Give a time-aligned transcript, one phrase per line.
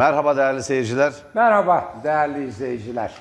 [0.00, 1.12] Merhaba değerli seyirciler.
[1.34, 3.12] Merhaba değerli izleyiciler.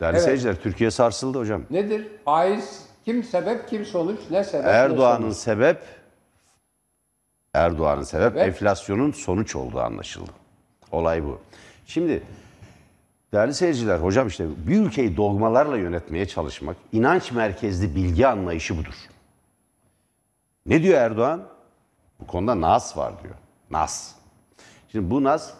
[0.00, 0.24] Değerli Evet.
[0.24, 1.62] seyirciler, Türkiye sarsıldı hocam.
[1.70, 2.08] Nedir?
[2.24, 5.82] Faiz kim sebep kim sonuç ne sebep Erdoğan'ın sebep
[7.54, 8.46] Erdoğan'ın sebep Evet.
[8.46, 10.30] enflasyonun sonuç olduğu anlaşıldı.
[10.92, 11.40] Olay bu.
[11.86, 12.22] Şimdi
[13.32, 18.94] değerli seyirciler, hocam işte bir ülkeyi dogmalarla yönetmeye çalışmak, inanç merkezli bilgi anlayışı budur.
[20.66, 21.42] Ne diyor Erdoğan?
[22.20, 23.34] Bu konuda nas var diyor.
[23.70, 24.14] Nas.
[24.92, 25.54] Şimdi bu nas,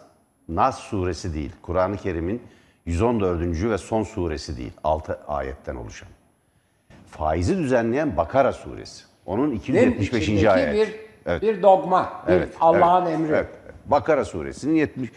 [0.49, 1.51] Nas suresi değil.
[1.61, 2.41] Kur'an-ı Kerim'in
[2.85, 3.63] 114.
[3.69, 4.71] ve son suresi değil.
[4.83, 6.09] 6 ayetten oluşan.
[7.07, 9.03] Faizi düzenleyen Bakara suresi.
[9.25, 9.93] Onun Değil mi?
[9.95, 10.23] 275.
[10.23, 10.73] İçindeki ayet.
[10.87, 11.41] Bir, Evet.
[11.41, 13.31] bir dogma, bir Evet, Allah'ın evet, emri.
[13.31, 13.49] evet.
[13.85, 15.09] Bakara suresinin 70,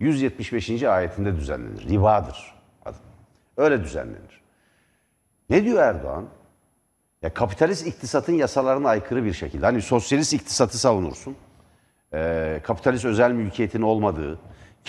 [0.00, 0.82] 175.
[0.82, 1.88] ayetinde düzenlenir.
[1.88, 2.54] Ribadır.
[2.84, 2.96] adı.
[3.56, 4.40] Öyle düzenlenir.
[5.50, 6.24] Ne diyor Erdoğan?
[7.22, 9.66] Ya kapitalist iktisatın yasalarına aykırı bir şekilde.
[9.66, 11.36] Hani sosyalist iktisatı savunursun.
[12.14, 14.38] Ee, kapitalist özel mülkiyetin olmadığı,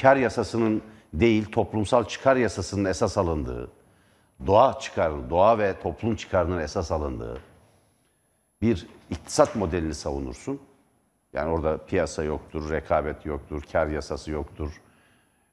[0.02, 0.82] kar yasasının
[1.14, 3.72] değil toplumsal çıkar yasasının esas alındığı,
[4.48, 7.42] doğa çıkarı, doğa ve toplum çıkarının esas alındığı
[8.62, 10.60] bir iktisat modelini savunursun.
[11.34, 14.82] Yani orada piyasa yoktur, rekabet yoktur, kar yasası yoktur.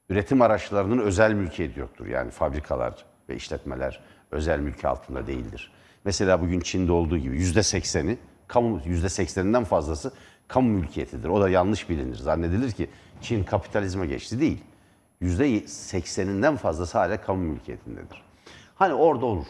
[0.09, 2.07] Üretim araçlarının özel mülkiyeti yoktur.
[2.07, 5.71] Yani fabrikalar ve işletmeler özel mülki altında değildir.
[6.05, 10.11] Mesela bugün Çin'de olduğu gibi yüzde sekseni, kamu yüzde sekseninden fazlası
[10.47, 11.29] kamu mülkiyetidir.
[11.29, 12.15] O da yanlış bilinir.
[12.15, 12.89] Zannedilir ki
[13.21, 14.63] Çin kapitalizme geçti değil.
[15.21, 18.23] Yüzde sekseninden fazlası hala kamu mülkiyetindedir.
[18.75, 19.45] Hani orada olur.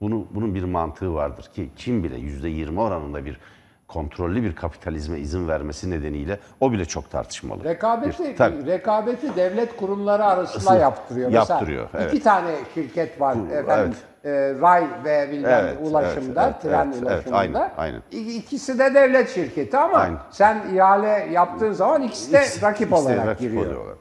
[0.00, 3.40] Bunu, bunun bir mantığı vardır ki Çin bile yüzde yirmi oranında bir
[3.88, 7.64] kontrollü bir kapitalizme izin vermesi nedeniyle o bile çok tartışmalı.
[7.64, 8.66] Rekabeti, Bir- tabii.
[8.66, 11.30] rekabeti devlet kurumları arasında yaptırıyor.
[11.30, 12.14] yaptırıyor, Mesela evet.
[12.14, 13.94] iki tane şirket var Bu- efendim.
[14.24, 17.38] e, ray ve bilmem Evet, ulaşımda, evet, evet, tren evet, evet, ulaşımında.
[17.38, 18.02] aynen, aynen.
[18.12, 20.18] İ- İkisi de devlet şirketi ama Aynen.
[20.30, 23.66] sen ihale yaptığın zaman ikisi de İkisi- rakip ikisi olarak rakip giriyor.
[23.66, 23.94] oluyorlar.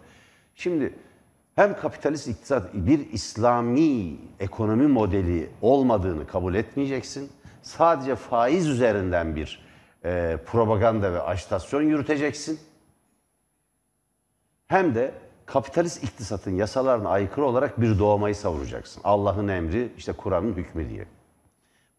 [0.55, 0.93] Şimdi
[1.55, 7.29] hem kapitalist iktisat bir İslami ekonomi modeli olmadığını kabul etmeyeceksin.
[7.61, 9.64] Sadece faiz üzerinden bir
[10.05, 12.59] e, propaganda ve ajitasyon yürüteceksin.
[14.67, 15.11] Hem de
[15.45, 19.01] kapitalist iktisatın yasalarına aykırı olarak bir doğmayı savunacaksın.
[19.03, 21.05] Allah'ın emri, işte Kur'an'ın hükmü diye.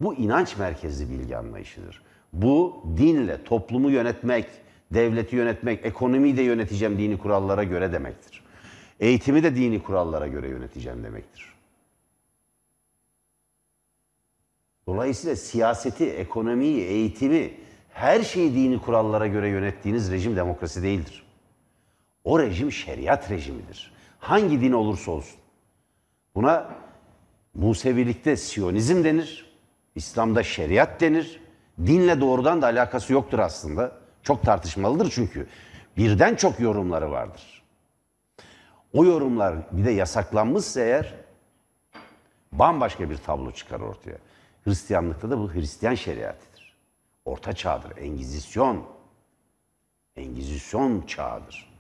[0.01, 2.03] Bu inanç merkezli bilgi anlayışıdır.
[2.33, 4.47] Bu dinle toplumu yönetmek,
[4.95, 8.45] devleti yönetmek, ekonomiyi de yöneteceğim dini kurallara göre demektir.
[9.01, 11.55] Eğitimi de dini kurallara göre yöneteceğim demektir.
[14.87, 17.66] Dolayısıyla siyaseti, ekonomiyi, eğitimi,
[17.97, 21.27] her şeyi dini kurallara göre yönettiğiniz rejim demokrasi değildir.
[22.25, 23.93] O rejim şeriat rejimidir.
[24.19, 25.41] Hangi din olursa olsun.
[26.35, 26.69] Buna
[27.55, 29.47] Musevilikte Siyonizm denir.
[29.95, 31.41] İslam'da şeriat denir.
[31.87, 33.93] Dinle doğrudan da alakası yoktur aslında.
[34.23, 35.47] Çok tartışmalıdır çünkü.
[35.97, 37.63] Birden çok yorumları vardır.
[38.93, 41.15] O yorumlar bir de yasaklanmışsa eğer
[42.53, 44.19] bambaşka bir tablo çıkar ortaya.
[44.65, 46.56] Hristiyanlıkta da bu Hristiyan şeriatıdır.
[47.27, 48.83] Orta çağdır, Engizisyon.
[50.17, 51.77] Engizisyon çağıdır.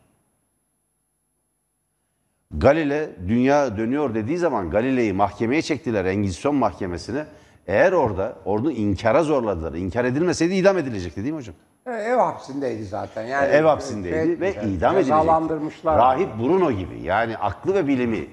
[2.50, 7.26] Galile dünya dönüyor dediği zaman Galile'yi mahkemeye çektiler Engizisyon mahkemesine.
[7.66, 9.72] Eğer orada onu inkara zorladılar.
[9.72, 11.54] İnkar edilmeseydi idam edilecekti değil mi hocam?
[11.86, 13.22] E, Ev hapsindeydi zaten.
[13.22, 15.86] Yani Ev hapsindeydi şey ve etmişler, idam edilecekti.
[15.86, 18.26] Rahip Bruno gibi yani aklı ve bilimi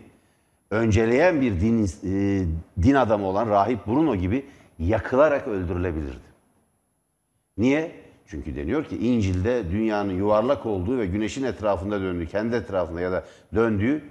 [0.72, 2.46] önceleyen bir din, e,
[2.84, 4.46] din adamı olan Rahip Bruno gibi
[4.80, 6.33] yakılarak öldürülebilirdi.
[7.58, 8.04] Niye?
[8.28, 13.24] Çünkü deniyor ki İncil'de dünyanın yuvarlak olduğu ve güneşin etrafında döndüğü, kendi etrafında ya da
[13.56, 14.04] döndüğü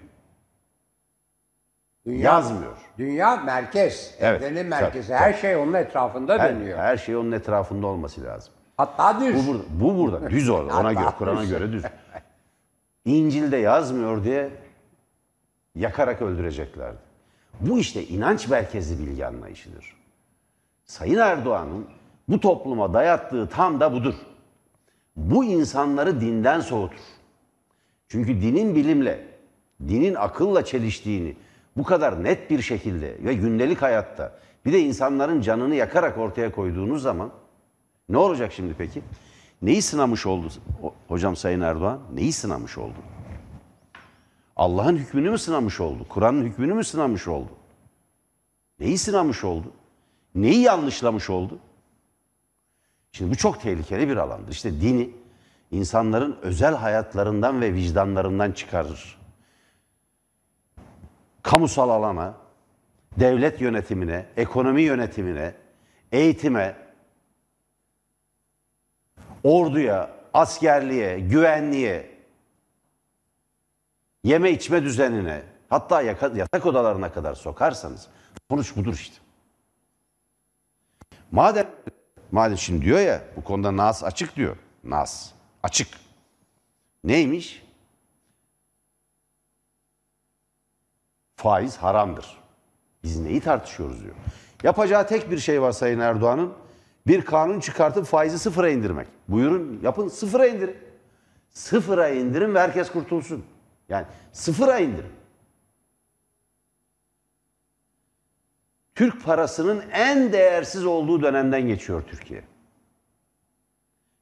[2.07, 2.77] Dünya, yazmıyor.
[2.99, 5.09] Dünya merkez, Evet, evrenin merkezi.
[5.09, 5.19] tabii.
[5.19, 6.79] Her şey onun etrafında Her, dönüyor.
[6.79, 8.53] her şey onun etrafında olması lazım.
[8.77, 9.35] Hatta düz.
[9.49, 10.79] Bu burada, bu burada düz orada.
[10.81, 11.85] Ona göre, Kur'an'a göre düz.
[13.05, 14.51] İncil'de yazmıyor diye
[15.75, 16.99] yakarak öldüreceklerdi.
[17.61, 19.97] Bu işte inanç merkezli bilgi anlayışıdır.
[20.85, 21.87] Sayın Erdoğan'ın
[22.33, 24.15] bu topluma dayattığı tam da budur.
[25.17, 27.01] Bu insanları dinden soğutur.
[28.09, 29.27] Çünkü dinin bilimle,
[29.89, 31.37] dinin akılla çeliştiğini
[31.77, 37.03] bu kadar net bir şekilde ve gündelik hayatta bir de insanların canını yakarak ortaya koyduğunuz
[37.03, 37.31] zaman
[38.09, 39.03] ne olacak şimdi peki?
[39.63, 40.49] Neyi sınamış oldu
[40.83, 42.01] ho- hocam Sayın Erdoğan?
[42.15, 42.99] Neyi sınamış oldu?
[44.57, 46.07] Allah'ın hükmünü mü sınamış oldu?
[46.09, 47.51] Kur'an'ın hükmünü mü sınamış oldu?
[48.81, 49.67] Neyi sınamış oldu?
[50.35, 51.59] Neyi yanlışlamış oldu?
[53.13, 54.53] Şimdi bu çok tehlikeli bir alandır.
[54.53, 55.11] İşte dini
[55.71, 59.19] insanların özel hayatlarından ve vicdanlarından çıkarır.
[61.43, 62.35] Kamusal alana,
[63.21, 65.55] devlet yönetimine, ekonomi yönetimine,
[66.13, 66.77] eğitime,
[69.45, 72.11] orduya, askerliğe, güvenliğe
[74.25, 78.09] yeme içme düzenine, hatta yatak odalarına kadar sokarsanız
[78.51, 79.17] sonuç budur işte.
[81.31, 81.67] Madem
[82.33, 84.57] madem şimdi diyor ya bu konuda nas açık diyor.
[84.85, 85.31] Nas
[85.63, 85.89] açık.
[87.05, 87.63] Neymiş?
[91.37, 92.39] Faiz haramdır.
[93.03, 94.15] Biz neyi tartışıyoruz diyor.
[94.63, 96.53] Yapacağı tek bir şey var Sayın Erdoğan'ın.
[97.07, 99.07] Bir kanun çıkartıp faizi sıfıra indirmek.
[99.29, 100.77] Buyurun yapın sıfıra indirin.
[101.51, 103.45] Sıfıra indirin ve herkes kurtulsun.
[103.89, 105.13] Yani sıfıra indirin.
[108.95, 112.43] Türk parasının en değersiz olduğu dönemden geçiyor Türkiye.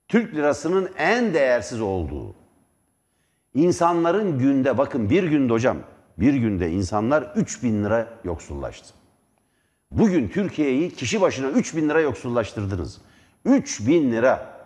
[0.08, 2.34] Türk lirasının en değersiz olduğu.
[3.54, 5.76] İnsanların günde bakın bir günde hocam
[6.18, 8.94] bir günde insanlar 3 bin lira yoksullaştı.
[9.90, 13.00] Bugün Türkiye'yi kişi başına 3 bin lira yoksullaştırdınız.
[13.44, 14.60] 3 bin lira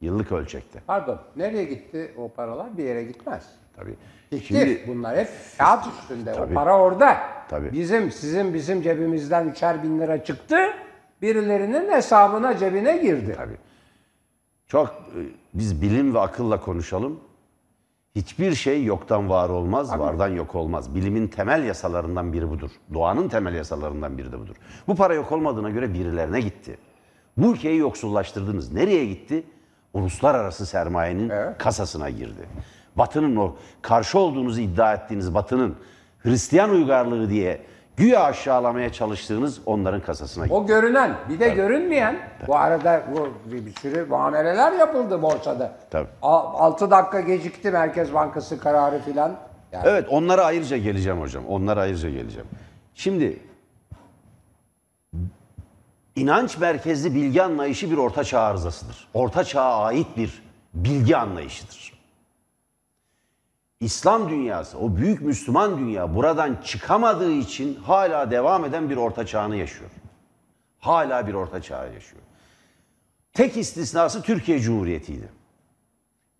[0.00, 0.80] yıllık ölçekte.
[0.86, 1.20] Pardon.
[1.36, 2.78] Nereye gitti o paralar?
[2.78, 3.59] Bir yere gitmez.
[3.80, 3.94] Tabii.
[4.30, 4.44] Fikir.
[4.46, 5.28] Şimdi Bunlar hep
[5.58, 6.32] kağıt üstünde.
[6.32, 6.52] Tabii.
[6.52, 7.16] O para orada.
[7.48, 7.72] Tabii.
[7.72, 10.56] Bizim, sizin, bizim cebimizden üçer bin lira çıktı.
[11.22, 13.34] Birilerinin hesabına, cebine girdi.
[13.36, 13.56] Tabii.
[14.66, 15.20] Çok e,
[15.54, 17.20] biz bilim ve akılla konuşalım.
[18.14, 20.94] Hiçbir şey yoktan var olmaz, vardan yok olmaz.
[20.94, 22.70] Bilimin temel yasalarından biri budur.
[22.94, 24.56] Doğanın temel yasalarından biri de budur.
[24.86, 26.78] Bu para yok olmadığına göre birilerine gitti.
[27.36, 28.72] Bu ülkeyi yoksullaştırdınız.
[28.72, 29.42] Nereye gitti?
[29.94, 31.58] Uluslararası sermayenin Evet.
[31.58, 32.48] kasasına girdi.
[32.96, 35.76] Batı'nın o karşı olduğunuzu iddia ettiğiniz Batı'nın
[36.22, 37.60] Hristiyan uygarlığı diye
[37.96, 40.54] güya aşağılamaya çalıştığınız onların kasasına girdi.
[40.54, 42.18] O görünen, bir de görünmeyen.
[42.46, 45.72] Bu arada bu bir bir sürü muameleler yapıldı borsada.
[45.90, 46.08] Tabii.
[46.22, 49.36] 6 dakika gecikti Merkez Bankası kararı filan.
[49.72, 51.46] Yani Evet onlara ayrıca geleceğim hocam.
[51.46, 52.48] Onlara ayrıca geleceğim.
[52.94, 53.38] Şimdi
[56.16, 59.08] inanç merkezli bilgi anlayışı bir orta çağ arızasıdır.
[59.14, 60.42] Orta çağa ait bir
[60.74, 61.99] bilgi anlayışıdır.
[63.80, 69.56] İslam dünyası, o büyük Müslüman dünya buradan çıkamadığı için hala devam eden bir orta çağını
[69.56, 69.90] yaşıyor.
[70.78, 72.22] Hala bir orta çağı yaşıyor.
[73.32, 75.28] Tek istisnası Türkiye Cumhuriyeti'ydi.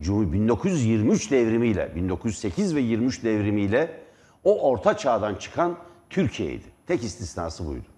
[0.03, 4.01] Cumhur 1923 devrimiyle, 1908 ve 23 devrimiyle
[4.45, 5.77] o orta çağdan çıkan
[6.11, 6.65] Türkiye'ydi.
[6.87, 7.89] Tek istisnası buydu.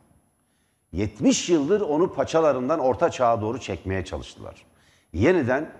[0.92, 4.66] 70 yıldır onu paçalarından orta çağa doğru çekmeye çalıştılar.
[5.12, 5.72] Yeniden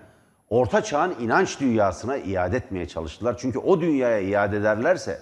[0.53, 3.37] orta çağın inanç dünyasına iade etmeye çalıştılar.
[3.39, 5.21] Çünkü o dünyaya iade ederlerse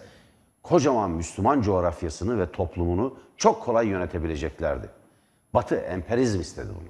[0.63, 4.89] kocaman Müslüman coğrafyasını ve toplumunu çok kolay yönetebileceklerdi.
[5.55, 6.89] Batı emperyalizm istedi bunu.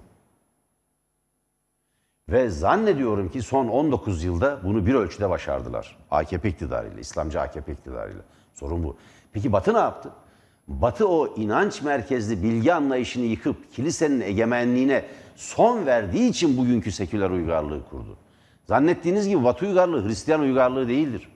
[2.28, 5.96] Ve zannediyorum ki son 19 yılda bunu bir ölçüde başardılar.
[6.10, 8.22] AKP iktidarıyla, İslamcı AKP iktidarıyla.
[8.54, 8.96] Sorun bu.
[9.32, 10.10] Peki Batı ne yaptı?
[10.68, 15.04] Batı o inanç merkezli bilgi anlayışını yıkıp kilisenin egemenliğine
[15.36, 18.16] son verdiği için bugünkü seküler uygarlığı kurdu.
[18.64, 21.28] Zannettiğiniz gibi Batı uygarlığı Hristiyan uygarlığı değildir.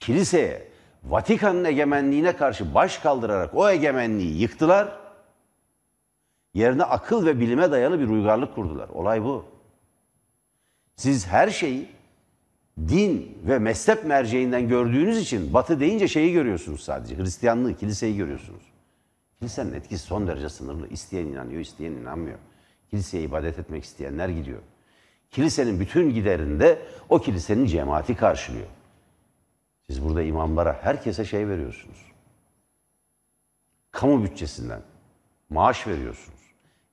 [0.00, 0.68] Kiliseye,
[1.04, 4.98] Vatikan'ın egemenliğine karşı baş kaldırarak o egemenliği yıktılar.
[6.54, 8.88] Yerine akıl ve bilime dayalı bir uygarlık kurdular.
[8.88, 9.44] Olay bu.
[10.96, 11.88] Siz her şeyi
[12.78, 17.16] din ve mezhep merceğinden gördüğünüz için batı deyince şeyi görüyorsunuz sadece.
[17.16, 18.62] Hristiyanlığı, kiliseyi görüyorsunuz.
[19.38, 20.88] Kilisenin etkisi son derece sınırlı.
[20.88, 22.38] İsteyen inanıyor, isteyen inanmıyor.
[22.90, 24.62] Kiliseye ibadet etmek isteyenler gidiyor.
[25.30, 26.78] Kilisenin bütün giderinde
[27.08, 28.66] o kilisenin cemaati karşılıyor.
[29.86, 31.98] Siz burada imamlara, herkese şey veriyorsunuz.
[33.90, 34.80] Kamu bütçesinden
[35.50, 36.38] maaş veriyorsunuz.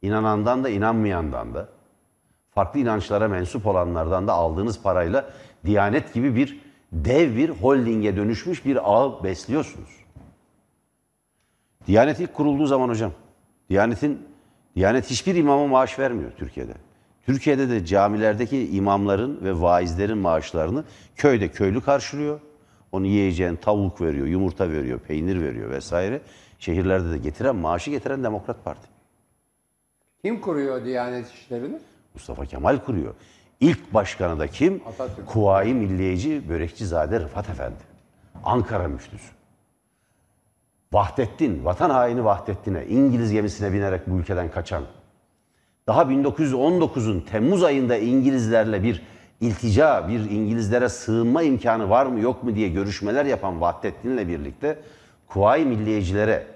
[0.01, 1.69] İnanandan da inanmayandan da
[2.50, 5.29] farklı inançlara mensup olanlardan da aldığınız parayla
[5.65, 6.59] Diyanet gibi bir
[6.91, 9.89] dev bir holdinge dönüşmüş bir ağı besliyorsunuz.
[11.88, 13.12] Diyanet ilk kurulduğu zaman hocam,
[13.69, 14.27] Diyanet'in
[14.75, 16.74] Diyanet hiçbir imama maaş vermiyor Türkiye'de.
[17.25, 20.84] Türkiye'de de camilerdeki imamların ve vaizlerin maaşlarını
[21.15, 22.39] köyde köylü karşılıyor.
[22.91, 26.22] Onu yiyeceğin tavuk veriyor, yumurta veriyor, peynir veriyor vesaire.
[26.60, 28.88] Şehirlerde de getiren, maaşı getiren Demokrat Parti.
[30.22, 31.79] kim kuruyor Diyanet işlerini?
[32.13, 33.13] Mustafa Kemal kuruyor.
[33.60, 34.82] İlk başkanı da kim?
[34.88, 35.27] Atatürk.
[35.27, 37.84] Kuvayi Milliyeci Börekçizade Rıfat Efendi.
[38.44, 39.32] Ankara müftüsü.
[40.94, 44.84] Vahdettin, vatan haini Vahdettin'e, İngiliz gemisine binerek bu ülkeden kaçan,
[45.87, 49.01] daha 1919'un Temmuz ayında İngilizlerle bir
[49.41, 54.79] iltica, bir İngilizlere sığınma imkanı var mı yok mu diye görüşmeler yapan Vahdettin'le birlikte
[55.27, 56.47] Kuvayi Milliyecilere,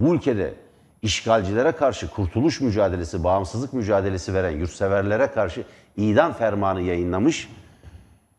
[0.00, 0.54] bu ülkede
[1.02, 5.64] işgalcilere karşı kurtuluş mücadelesi, bağımsızlık mücadelesi veren yurtseverlere karşı
[5.96, 7.48] idam fermanı yayınlamış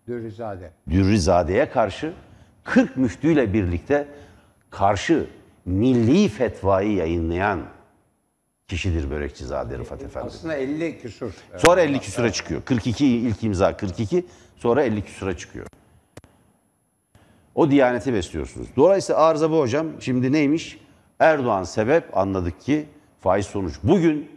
[0.08, 0.72] Dürrizade.
[0.90, 2.14] Dürrizade'ye karşı
[2.64, 4.08] 40 müftüyle birlikte
[4.70, 5.28] karşı
[5.66, 7.60] milli fetvayı yayınlayan
[8.72, 10.28] kişidir Börekçizade Rıfat Efendi.
[10.28, 11.34] Aslında 50 küsur.
[11.58, 12.62] Sonra 50 küsura çıkıyor.
[12.66, 14.26] 42 ilk imza 42
[14.58, 15.68] sonra 50 küsura çıkıyor.
[17.56, 18.68] O diyaneti besliyorsunuz.
[18.76, 19.88] Dolayısıyla arıza bu hocam.
[20.02, 20.80] Şimdi neymiş?
[21.20, 22.86] Erdoğan sebep anladık ki
[23.20, 23.76] faiz sonuç.
[23.84, 24.32] Bugün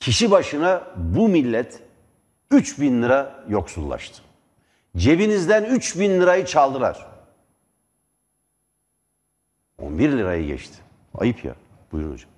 [0.00, 1.82] kişi başına bu millet
[2.50, 4.22] 3 bin lira yoksullaştı.
[4.96, 7.06] Cebinizden 3 bin lirayı çaldılar.
[9.78, 10.76] 11 lirayı geçti.
[11.14, 11.54] Ayıp ya.
[11.92, 12.33] Buyurun hocam.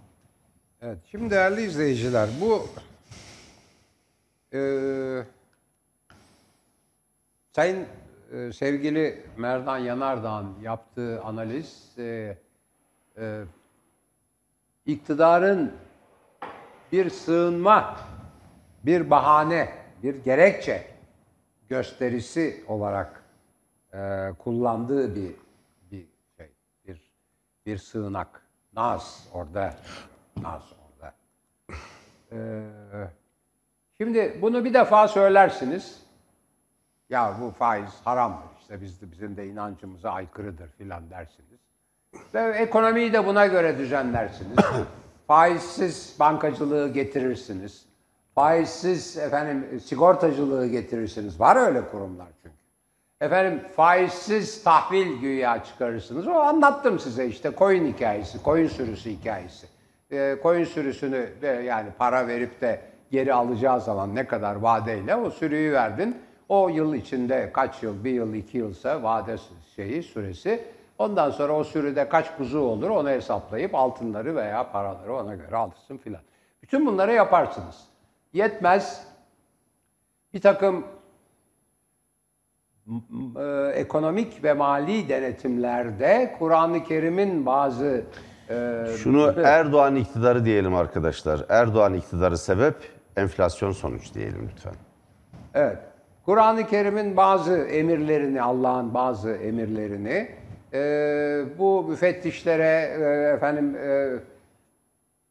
[0.87, 2.69] Evet, şimdi değerli izleyiciler bu
[4.53, 5.27] eee
[7.53, 7.87] Sayın
[8.33, 12.39] e, sevgili Merdan Yanardağ'ın yaptığı analiz e,
[13.19, 13.45] e,
[14.87, 15.73] iktidarın
[16.93, 17.97] bir sığınma,
[18.85, 20.87] bir bahane, bir gerekçe
[21.69, 23.25] gösterisi olarak
[23.93, 25.35] e, kullandığı bir
[25.91, 26.51] bir şey,
[26.87, 27.13] bir
[27.67, 28.43] bir sığınak.
[28.73, 29.75] Naz orada,
[30.43, 31.15] Naz orada.
[32.33, 32.39] E,
[34.01, 36.03] şimdi bunu bir defa söylersiniz.
[37.11, 38.49] Ya bu faiz haramdır.
[38.61, 41.61] İşte biz de, bizim de inancımıza aykırıdır filan dersiniz.
[42.35, 44.57] Ve ekonomiyi de buna göre düzenlersiniz.
[45.27, 47.87] Faizsiz bankacılığı getirirsiniz.
[48.35, 51.41] Faizsiz efendim sigortacılığı getirirsiniz.
[51.41, 52.57] Var öyle kurumlar çünkü.
[53.21, 56.27] Efendim faizsiz tahvil güya çıkarırsınız.
[56.27, 59.67] O anlattım size işte koyun hikayesi, koyun sürüsü hikayesi.
[60.11, 65.31] Ee, koyun sürüsünü de yani para verip de geri alacağı zaman ne kadar vadeyle o
[65.31, 66.17] sürüyü verdin.
[66.49, 69.37] O yıl içinde kaç yıl, bir yıl, iki yılsa vade
[69.77, 70.65] şeyi, süresi.
[70.99, 75.97] Ondan sonra o sürüde kaç kuzu olur onu hesaplayıp altınları veya paraları ona göre alırsın
[75.97, 76.21] filan.
[76.63, 77.85] Bütün bunları yaparsınız.
[78.33, 79.07] Yetmez.
[80.35, 80.87] Bir takım
[83.39, 88.05] e, ekonomik ve mali denetimlerde Kur'an-ı Kerim'in bazı
[88.51, 91.45] e, Şunu Erdoğan iktidarı diyelim arkadaşlar.
[91.49, 92.75] Erdoğan iktidarı sebep,
[93.17, 94.75] enflasyon sonuç diyelim lütfen.
[95.55, 95.79] Evet.
[96.25, 100.29] Kur'an-ı Kerim'in bazı emirlerini, Allah'ın bazı emirlerini
[100.73, 100.79] e,
[101.59, 104.11] bu müfettişlere, e, efendim e,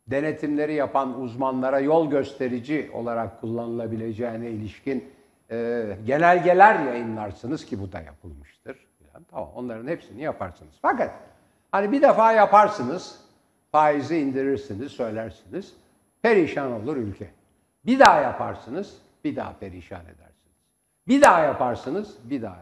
[0.07, 5.05] denetimleri yapan uzmanlara yol gösterici olarak kullanılabileceğine ilişkin
[5.51, 8.87] e, genelgeler yayınlarsınız ki bu da yapılmıştır.
[9.13, 10.73] Yani, tamam onların hepsini yaparsınız.
[10.81, 11.11] Fakat
[11.71, 13.19] hani bir defa yaparsınız,
[13.71, 15.73] faizi indirirsiniz, söylersiniz,
[16.21, 17.29] perişan olur ülke.
[17.85, 20.55] Bir daha yaparsınız, bir daha perişan edersiniz.
[21.07, 22.59] Bir daha yaparsınız, bir daha.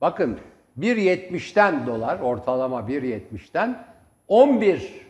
[0.00, 0.38] Bakın
[0.78, 3.84] 1.70'ten dolar, ortalama 1.70'ten
[4.28, 5.06] 11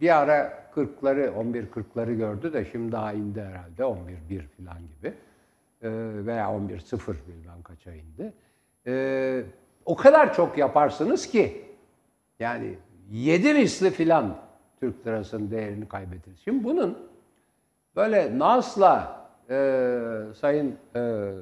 [0.00, 5.14] bir ara 40'ları, 11.40'ları gördü de şimdi daha indi herhalde 11.1 falan gibi.
[5.82, 5.90] Ee,
[6.26, 8.32] veya 11.0 bilmem kaça indi.
[8.86, 9.42] Ee,
[9.84, 11.65] o kadar çok yaparsınız ki
[12.38, 12.74] yani
[13.10, 14.36] 7 misli filan
[14.80, 16.40] Türk lirasının değerini kaybederiz.
[16.44, 16.98] Şimdi bunun
[17.96, 19.54] böyle Nas'la e,
[20.40, 21.32] Sayın e,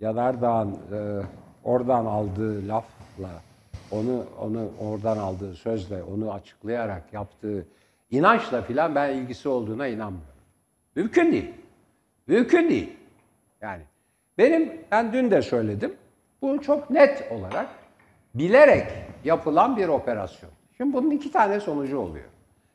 [0.00, 1.22] Yanardağ'ın e,
[1.64, 3.30] oradan aldığı lafla,
[3.90, 7.66] onu onu oradan aldığı sözle, onu açıklayarak yaptığı
[8.10, 10.32] inançla filan ben ilgisi olduğuna inanmıyorum.
[10.94, 11.52] Mümkün değil.
[12.26, 12.96] Mümkün değil.
[13.60, 13.82] Yani
[14.38, 15.94] benim, ben dün de söyledim,
[16.42, 17.68] bu çok net olarak
[18.34, 18.86] bilerek
[19.24, 20.50] yapılan bir operasyon.
[20.76, 22.28] Şimdi bunun iki tane sonucu oluyor.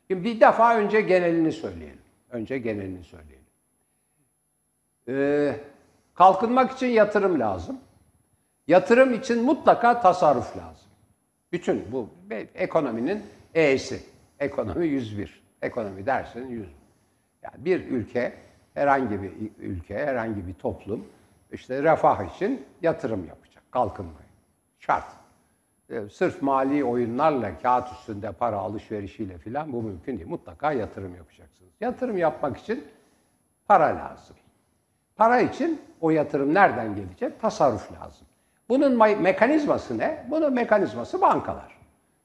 [0.08, 1.98] Şimdi bir defa önce genelini söyleyelim.
[2.30, 3.44] Önce genelini söyleyelim.
[5.08, 5.60] Ee,
[6.14, 7.80] kalkınmak için yatırım lazım.
[8.68, 10.88] Yatırım için mutlaka tasarruf lazım.
[11.52, 12.08] Bütün bu
[12.54, 13.22] ekonominin
[13.54, 14.02] E'si.
[14.40, 15.42] Ekonomi 101.
[15.62, 16.68] Ekonomi dersin 100.
[17.42, 18.32] Yani bir ülke,
[18.74, 21.04] herhangi bir ülke, herhangi bir toplum
[21.52, 24.28] işte refah için yatırım yapacak, kalkınmayı.
[24.78, 25.04] Şart.
[25.90, 30.28] Ee, sırf mali oyunlarla, kağıt üstünde para alışverişiyle filan bu mümkün değil.
[30.28, 31.72] Mutlaka yatırım yapacaksınız.
[31.80, 32.84] Yatırım yapmak için
[33.68, 34.36] para lazım.
[35.16, 37.40] Para için o yatırım nereden gelecek?
[37.40, 38.26] Tasarruf lazım.
[38.68, 40.26] Bunun mekanizması ne?
[40.30, 41.78] Bunun mekanizması bankalar.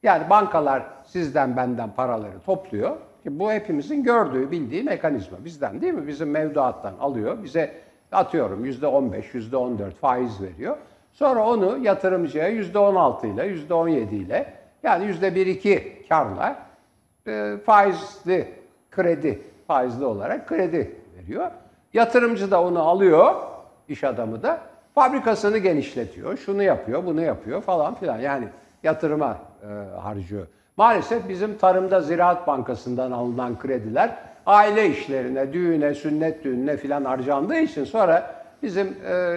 [0.03, 2.97] Yani bankalar sizden benden paraları topluyor.
[3.25, 5.45] Bu hepimizin gördüğü, bildiği mekanizma.
[5.45, 6.07] Bizden değil mi?
[6.07, 7.43] Bizim mevduattan alıyor.
[7.43, 10.77] Bize atıyorum yüzde 15, yüzde 14 faiz veriyor.
[11.13, 14.53] Sonra onu yatırımcıya yüzde 16 ile, yüzde 17 ile
[14.83, 16.55] yani yüzde 1-2 karla
[17.27, 18.47] e, faizli
[18.91, 21.51] kredi, faizli olarak kredi veriyor.
[21.93, 23.35] Yatırımcı da onu alıyor,
[23.87, 24.59] iş adamı da
[24.95, 28.19] fabrikasını genişletiyor, şunu yapıyor, bunu yapıyor falan filan.
[28.19, 28.47] Yani
[28.83, 30.47] yatırıma e, harcıyor.
[30.77, 34.15] Maalesef bizim tarımda Ziraat Bankası'ndan alınan krediler
[34.45, 39.35] aile işlerine, düğüne, sünnet düğününe filan harcandığı için sonra bizim e,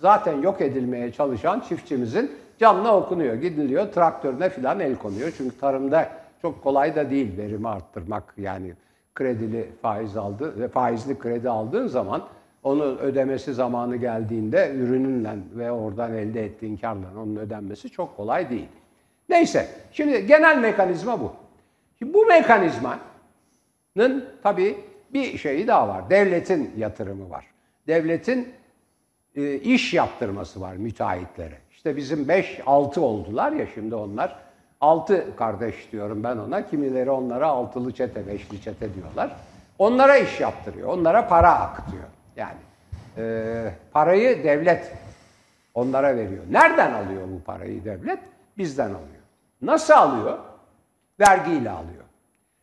[0.00, 5.32] zaten yok edilmeye çalışan çiftçimizin canına okunuyor, gidiliyor, traktörüne filan el konuyor.
[5.36, 6.08] Çünkü tarımda
[6.42, 8.72] çok kolay da değil verimi arttırmak yani
[9.14, 12.22] kredili faiz aldı ve faizli kredi aldığın zaman
[12.62, 18.68] onu ödemesi zamanı geldiğinde ürününle ve oradan elde ettiğin karla onun ödenmesi çok kolay değil.
[19.28, 21.32] Neyse, şimdi genel mekanizma bu.
[21.98, 24.76] Şimdi bu mekanizmanın tabii
[25.12, 26.10] bir şeyi daha var.
[26.10, 27.46] Devletin yatırımı var.
[27.86, 28.48] Devletin
[29.36, 31.58] e, iş yaptırması var müteahhitlere.
[31.70, 34.38] İşte bizim 5-6 oldular ya şimdi onlar.
[34.80, 36.66] 6 kardeş diyorum ben ona.
[36.66, 39.36] Kimileri onlara altılı çete, beşli çete diyorlar.
[39.78, 40.88] Onlara iş yaptırıyor.
[40.88, 42.04] Onlara para akıtıyor.
[42.36, 42.58] Yani
[43.16, 44.92] e, parayı devlet
[45.74, 46.44] onlara veriyor.
[46.50, 48.18] Nereden alıyor bu parayı devlet?
[48.58, 49.22] Bizden alıyor.
[49.62, 50.38] Nasıl alıyor?
[51.20, 52.04] Vergiyle alıyor.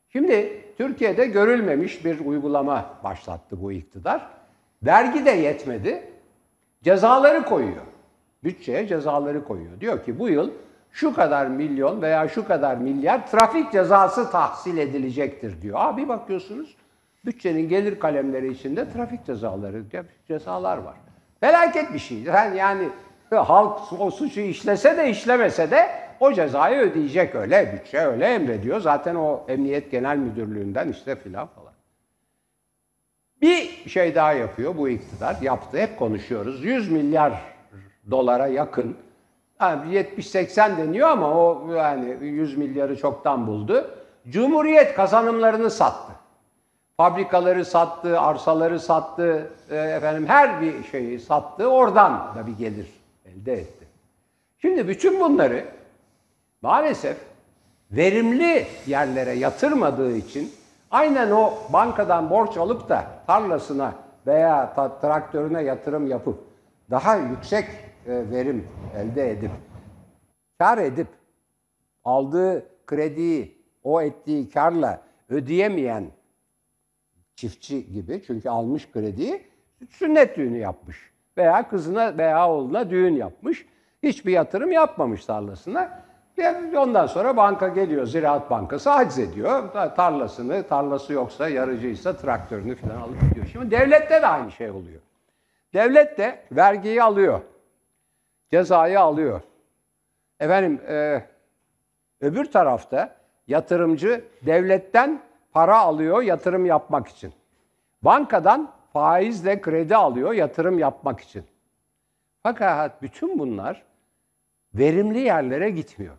[0.10, 4.28] Şimdi Türkiye'de görülmemiş bir uygulama başlattı bu iktidar.
[4.84, 6.15] Vergi de yetmedi.
[6.86, 7.82] Cezaları koyuyor.
[8.44, 9.80] Bütçeye cezaları koyuyor.
[9.80, 10.52] Diyor ki bu yıl
[10.92, 15.78] şu kadar milyon veya şu kadar milyar trafik cezası tahsil edilecektir diyor.
[15.80, 16.76] Abi bakıyorsunuz
[17.26, 19.84] bütçenin gelir kalemleri içinde trafik cezaları,
[20.28, 20.96] cezalar var.
[21.40, 22.18] Felaket bir şey.
[22.22, 22.90] Yani, yani
[23.32, 25.90] halk o suçu işlese de işlemese de
[26.20, 27.74] o cezayı ödeyecek öyle.
[27.74, 28.80] Bütçe öyle emrediyor.
[28.80, 31.65] Zaten o Emniyet Genel Müdürlüğü'nden işte filan falan.
[33.42, 35.38] Bir şey daha yapıyor bu iktidar.
[35.42, 35.78] Yaptı.
[35.78, 36.64] Hep konuşuyoruz.
[36.64, 37.42] 100 milyar
[38.12, 38.98] dolara yakın.
[39.62, 43.92] Yani 70-80 deniyor ama o yani 100 milyarı çoktan buldu.
[44.30, 46.14] Cumhuriyet kazanımlarını sattı.
[46.98, 51.68] Fabrikaları sattı, arsaları sattı, e, efendim her bir şeyi sattı.
[51.68, 52.88] Oradan da bir gelir
[53.26, 53.86] elde etti.
[54.62, 55.66] Şimdi bütün bunları
[56.62, 57.18] maalesef
[57.92, 60.52] verimli yerlere yatırmadığı için
[60.96, 63.94] aynen o bankadan borç alıp da tarlasına
[64.28, 66.44] veya traktörüne yatırım yapıp
[66.90, 67.66] daha yüksek
[68.08, 69.52] e, verim elde edip
[70.60, 71.08] kar edip
[72.04, 76.06] aldığı krediyi o ettiği karla ödeyemeyen
[77.36, 79.48] çiftçi gibi çünkü almış krediyi
[79.90, 83.66] sünnet düğünü yapmış veya kızına veya oğluna düğün yapmış.
[84.04, 86.05] Hiçbir yatırım yapmamış tarlasına.
[86.78, 89.72] Ondan sonra banka geliyor, Ziraat Bankası haciz ediyor.
[89.96, 93.46] Tarlasını, tarlası yoksa, yarıcıysa traktörünü falan alıp gidiyor.
[93.52, 95.02] Şimdi devlette de aynı şey oluyor.
[95.74, 97.42] Devlet de vergiyi alıyor.
[98.52, 99.42] Cezayı alıyor.
[100.40, 101.22] Efendim, e,
[102.22, 103.16] öbür tarafta
[103.48, 105.22] yatırımcı devletten
[105.52, 107.34] para alıyor yatırım yapmak için.
[108.02, 111.44] Bankadan faizle kredi alıyor yatırım yapmak için.
[112.44, 113.84] Fakat bütün bunlar
[114.74, 116.16] verimli yerlere gitmiyor.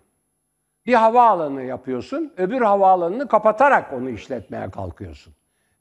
[0.87, 5.33] Bir havaalanı yapıyorsun, öbür havaalanını kapatarak onu işletmeye kalkıyorsun.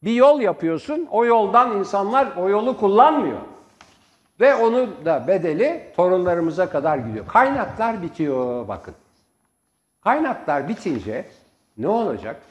[0.04, 3.39] Bir yol yapıyorsun, o yoldan insanlar o yolu kullanmıyor.
[4.39, 7.28] Ve onu da bedeli torunlarımıza kadar gidiyor.
[7.28, 8.94] Kaynaklar bitiyor bakın.
[10.02, 11.26] Kaynaklar bitince
[11.78, 12.41] ne olacak?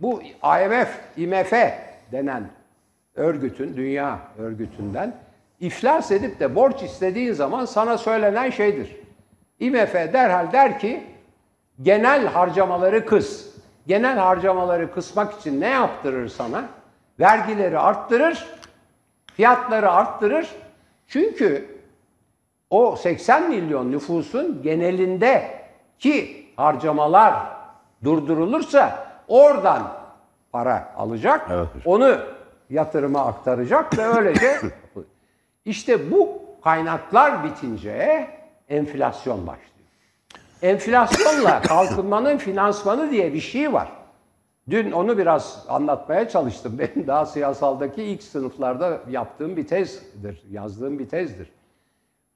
[0.00, 1.52] Bu IMF, IMF
[2.12, 2.48] denen
[3.14, 5.14] örgütün, dünya örgütünden
[5.60, 8.96] iflas edip de borç istediğin zaman sana söylenen şeydir.
[9.60, 11.11] IMF derhal der ki
[11.82, 13.52] genel harcamaları kıs.
[13.86, 16.64] Genel harcamaları kısmak için ne yaptırır sana?
[17.20, 18.46] Vergileri arttırır,
[19.34, 20.48] fiyatları arttırır.
[21.06, 21.78] Çünkü
[22.70, 25.62] o 80 milyon nüfusun genelinde
[25.98, 27.34] ki harcamalar
[28.04, 29.92] durdurulursa oradan
[30.52, 31.48] para alacak.
[31.50, 31.68] Evet.
[31.84, 32.18] Onu
[32.70, 34.56] yatırıma aktaracak ve öylece
[35.64, 38.28] işte bu kaynaklar bitince
[38.68, 39.71] enflasyon başlıyor.
[40.62, 43.92] Enflasyonla kalkınmanın finansmanı diye bir şey var.
[44.70, 46.78] Dün onu biraz anlatmaya çalıştım.
[46.78, 51.52] Benim daha siyasaldaki ilk sınıflarda yaptığım bir tezdir, yazdığım bir tezdir.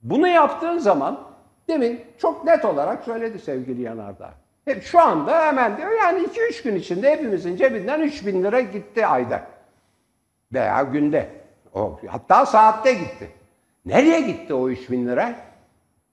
[0.03, 1.21] Bunu yaptığın zaman
[1.69, 4.35] demin çok net olarak söyledi sevgili Yanardağ.
[4.65, 9.07] Hep şu anda hemen diyor yani 2-3 gün içinde hepimizin cebinden 3 bin lira gitti
[9.07, 9.43] ayda.
[10.53, 11.31] Veya günde.
[11.75, 13.31] O, hatta saatte gitti.
[13.85, 15.23] Nereye gitti o 3 bin lira?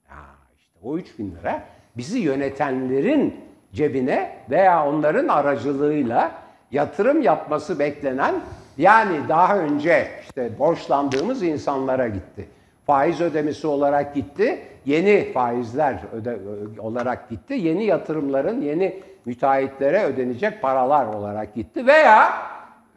[0.09, 0.25] Ya
[0.57, 1.63] işte o 3 bin lira
[1.97, 3.35] bizi yönetenlerin
[3.73, 6.31] cebine veya onların aracılığıyla
[6.71, 8.35] yatırım yapması beklenen
[8.77, 12.47] yani daha önce işte borçlandığımız insanlara gitti.
[12.85, 16.37] Faiz ödemesi olarak gitti, yeni faizler öde,
[16.79, 22.33] olarak gitti, yeni yatırımların, yeni müteahhitlere ödenecek paralar olarak gitti veya,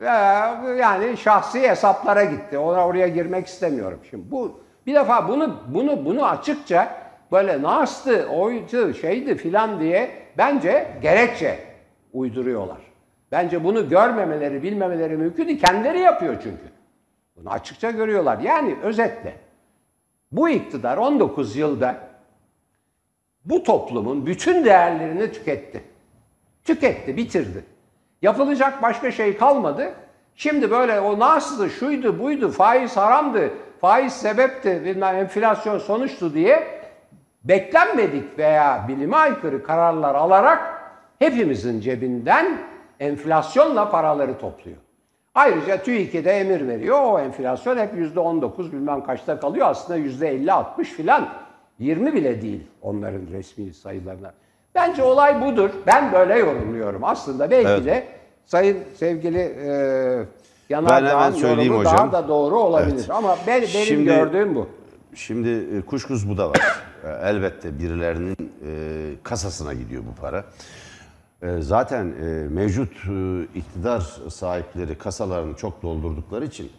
[0.01, 2.59] veya yani şahsi hesaplara gitti.
[2.59, 3.99] Ona oraya girmek istemiyorum.
[4.11, 10.89] Şimdi bu bir defa bunu bunu bunu açıkça böyle nastı, oydu, şeydi filan diye bence
[11.03, 11.59] gerekçe
[12.13, 12.79] uyduruyorlar.
[13.33, 15.61] Bence bunu görmemeleri, bilmemeleri mümkün değil.
[15.61, 16.77] Kendileri yapıyor çünkü.
[17.37, 18.39] Bunu açıkça görüyorlar.
[18.39, 19.35] Yani özetle
[20.33, 21.97] bu iktidar 19 yılda
[23.45, 25.83] bu toplumun bütün değerlerini tüketti.
[26.65, 27.65] Tüketti, bitirdi.
[28.23, 29.95] Yapılacak başka şey kalmadı.
[30.37, 36.76] Şimdi böyle o nasıldı, şuydu, buydu, faiz haramdı, faiz sebepti, bilmem enflasyon sonuçtu diye
[37.49, 40.83] beklenmedik veya bilime aykırı kararlar alarak
[41.19, 42.59] hepimizin cebinden
[43.01, 44.77] enflasyonla paraları topluyor.
[45.35, 46.99] Ayrıca TÜİK'e de emir veriyor.
[47.03, 49.67] O enflasyon hep yüzde 19 bilmem kaçta kalıyor.
[49.71, 51.29] Aslında yüzde 50-60 filan.
[51.79, 54.33] 20 bile değil onların resmi sayılarına.
[54.75, 55.71] Bence olay budur.
[55.87, 57.05] Ben böyle yorumluyorum.
[57.05, 57.85] Aslında belki Evet.
[57.85, 58.05] de
[58.47, 59.69] sayın sevgili e,
[60.71, 61.95] Ben Yanardağ'ın yorumu hocam.
[61.97, 62.95] daha da doğru olabilir.
[62.97, 63.11] Evet.
[63.11, 64.69] Ama ben, benim Şimdi- gördüğüm bu.
[65.17, 66.83] Şimdi e, kuşkusuz bu da var.
[67.05, 70.45] E, Elbette birilerinin e, kasasına gidiyor bu para.
[71.61, 72.07] Zaten
[72.51, 72.93] mevcut
[73.55, 74.01] iktidar
[74.31, 76.73] sahipleri kasalarını çok doldurdukları için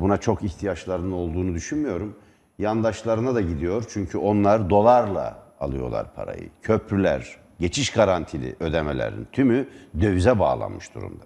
[0.00, 2.16] buna çok ihtiyaçlarının olduğunu düşünmüyorum.
[2.58, 6.48] Yandaşlarına da gidiyor çünkü onlar dolarla alıyorlar parayı.
[6.62, 9.68] Köprüler, geçiş garantili ödemelerin tümü
[10.00, 11.24] dövize bağlanmış durumda.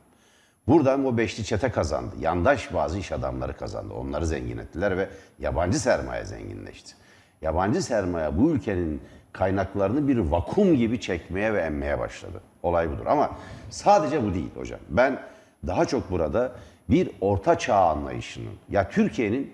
[0.69, 2.15] Buradan o beşli çete kazandı.
[2.21, 3.95] Yandaş bazı iş adamları kazandı.
[3.95, 6.95] Onları zengin ettiler ve yabancı sermaye zenginleşti.
[7.43, 9.03] Yabancı sermaye bu ülkenin
[9.33, 12.41] kaynaklarını bir vakum gibi çekmeye ve emmeye başladı.
[12.63, 13.07] Olay budur.
[13.07, 13.31] Ama
[13.71, 14.81] sadece bu değil hocam.
[14.89, 15.23] Ben
[15.67, 16.53] daha çok burada
[16.91, 19.53] bir orta çağ anlayışının, ya Türkiye'nin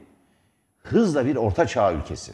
[0.82, 2.32] hızla bir orta çağ ülkesi,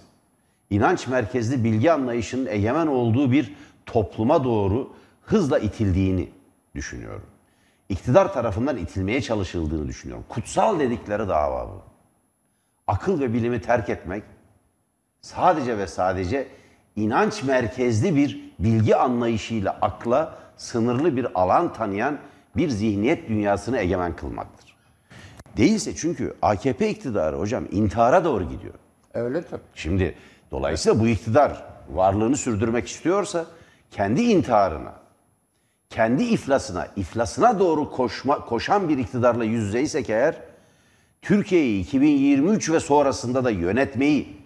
[0.70, 3.54] inanç merkezli bilgi anlayışının egemen olduğu bir
[3.86, 6.28] topluma doğru hızla itildiğini
[6.74, 7.26] düşünüyorum.
[7.88, 10.24] İktidar tarafından itilmeye çalışıldığını düşünüyorum.
[10.28, 11.82] Kutsal dedikleri dava bu.
[12.86, 14.22] Akıl ve bilimi terk etmek
[15.20, 16.48] sadece ve sadece
[16.96, 22.18] inanç merkezli bir bilgi anlayışıyla akla sınırlı bir alan tanıyan
[22.56, 24.76] bir zihniyet dünyasını egemen kılmaktır.
[25.56, 28.74] Değilse çünkü AKP iktidarı hocam intihara doğru gidiyor.
[29.14, 29.62] Öyle tabii.
[29.74, 30.14] Şimdi
[30.50, 33.46] dolayısıyla bu iktidar varlığını sürdürmek istiyorsa
[33.90, 34.92] kendi intiharına,
[35.90, 40.36] kendi iflasına, iflasına doğru koşma, koşan bir iktidarla yüz yüzeysek eğer
[41.22, 44.36] Türkiye'yi 2023 ve sonrasında da yönetmeyi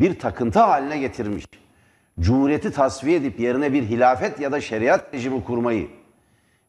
[0.00, 1.46] bir takıntı haline getirmiş,
[2.20, 5.88] cumhuriyeti tasfiye edip yerine bir hilafet ya da şeriat rejimi kurmayı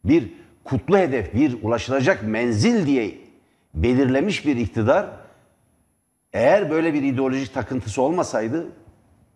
[0.06, 0.34] bir
[0.64, 3.18] kutlu hedef, bir ulaşılacak menzil diye
[3.74, 5.10] belirlemiş bir iktidar
[6.34, 8.68] eğer böyle bir ideolojik takıntısı olmasaydı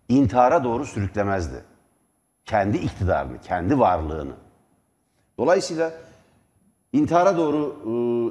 [0.10, 1.64] intihara doğru sürüklemezdi.
[2.48, 4.32] Kendi iktidarını, kendi varlığını.
[5.38, 5.92] Dolayısıyla
[6.94, 7.76] intihara doğru,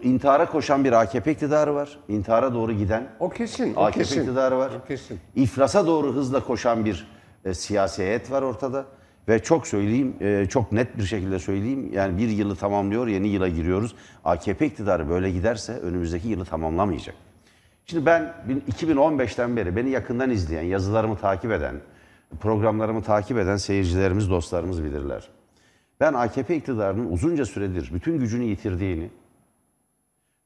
[0.02, 1.98] e, intihara koşan bir AKP iktidarı var.
[2.08, 4.20] İntihara doğru giden O kesin, o AKP kesin.
[4.20, 4.70] iktidarı var.
[4.84, 5.20] O kesin.
[5.34, 7.06] İflasa doğru hızla koşan bir
[7.44, 8.84] e, siyasi heyet var ortada.
[9.28, 11.90] Ve çok söyleyeyim, e, çok net bir şekilde söyleyeyim.
[11.92, 13.94] Yani bir yılı tamamlıyor, yeni yıla giriyoruz.
[14.24, 17.14] AKP iktidarı böyle giderse önümüzdeki yılı tamamlamayacak.
[17.86, 21.74] Şimdi ben bin- 2015'ten beri beni yakından izleyen, yazılarımı takip eden,
[22.36, 25.28] programlarımı takip eden seyircilerimiz, dostlarımız bilirler.
[26.00, 29.10] Ben AKP iktidarının uzunca süredir bütün gücünü yitirdiğini,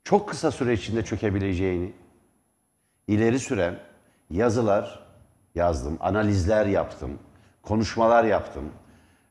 [0.04, 1.92] çok kısa süre içinde çökebileceğini,
[3.08, 3.78] ileri süren
[4.30, 5.06] yazılar
[5.54, 7.18] yazdım, analizler yaptım,
[7.62, 8.64] konuşmalar yaptım.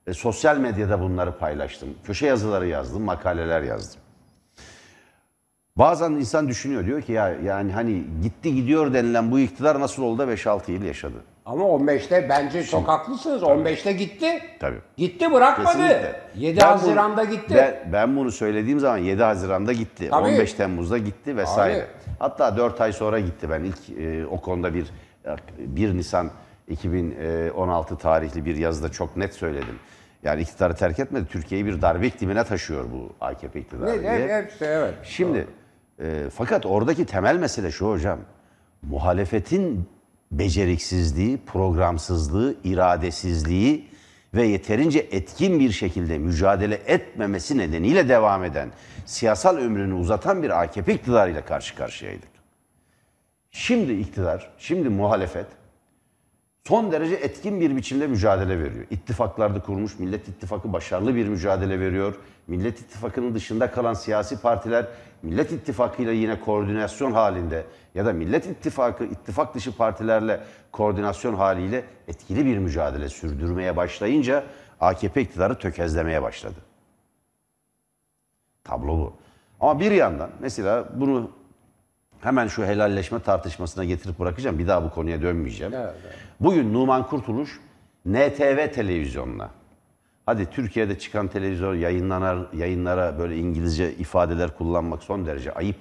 [0.07, 1.89] E, sosyal medyada bunları paylaştım.
[2.03, 4.01] Köşe yazıları yazdım, makaleler yazdım.
[5.79, 10.17] Bazen insan düşünüyor diyor ki ya yani hani gitti gidiyor denilen bu iktidar nasıl oldu
[10.27, 11.13] da 5-6 yıl yaşadı.
[11.45, 13.43] Ama 15'te bence çok haklısınız.
[13.43, 14.39] 15'te gitti.
[14.59, 14.77] Tabii.
[14.97, 15.67] Gitti bırakmadı.
[15.67, 16.21] Kesinlikle.
[16.35, 17.53] 7 Ben bunu- Haziran'da gitti.
[17.55, 20.09] Ben, ben bunu söylediğim zaman 7 Haziran'da gitti.
[20.09, 20.27] Tabii.
[20.27, 21.75] 15 Temmuz'da gitti vesaire.
[21.77, 21.85] Abi.
[22.19, 23.49] Hatta 4 ay sonra gitti.
[23.49, 24.85] Ben ilk e, o konuda bir
[25.57, 26.31] 1 Nisan
[26.67, 29.79] 2016 tarihli bir yazıda çok net söyledim.
[30.23, 31.25] Yani iktidarı terk etmedi.
[31.31, 34.37] Türkiye'yi bir darbe iklimine taşıyor bu AKP iktidarı Ne, diye.
[34.41, 34.93] hepsi evet.
[35.03, 35.47] Şimdi
[35.99, 38.19] e, fakat oradaki temel mesele şu hocam.
[38.81, 39.89] Muhalefetin
[40.31, 43.89] beceriksizliği, programsızlığı, iradesizliği
[44.33, 48.71] ve yeterince etkin bir şekilde mücadele etmemesi nedeniyle devam eden,
[49.05, 52.29] siyasal ömrünü uzatan bir AKP iktidarıyla karşı karşıyaydık.
[53.51, 55.45] Şimdi iktidar, şimdi muhalefet
[56.67, 58.85] son derece etkin bir biçimde mücadele veriyor.
[58.89, 62.15] İttifaklarda kurmuş, Millet İttifakı başarılı bir mücadele veriyor.
[62.49, 64.85] Millet İttifakı'nın dışında kalan siyasi partiler
[65.23, 71.83] Millet İttifakı ile yine koordinasyon halinde ya da Millet İttifakı ittifak dışı partilerle koordinasyon haliyle
[72.07, 74.43] etkili bir mücadele sürdürmeye başlayınca
[74.79, 76.59] AKP iktidarı tökezlemeye başladı.
[78.63, 79.13] Tablo bu.
[79.59, 81.31] Ama bir yandan mesela bunu
[82.21, 84.59] hemen şu helalleşme tartışmasına getirip bırakacağım.
[84.59, 85.73] Bir daha bu konuya dönmeyeceğim.
[85.73, 85.93] Evet,
[86.39, 87.59] Bugün Numan Kurtuluş
[88.05, 89.58] NTV televizyonuna
[90.29, 95.75] hadi Türkiye'de çıkan televizyon yayınlanar, yayınlara böyle İngilizce ifadeler kullanmak son derece ayıp.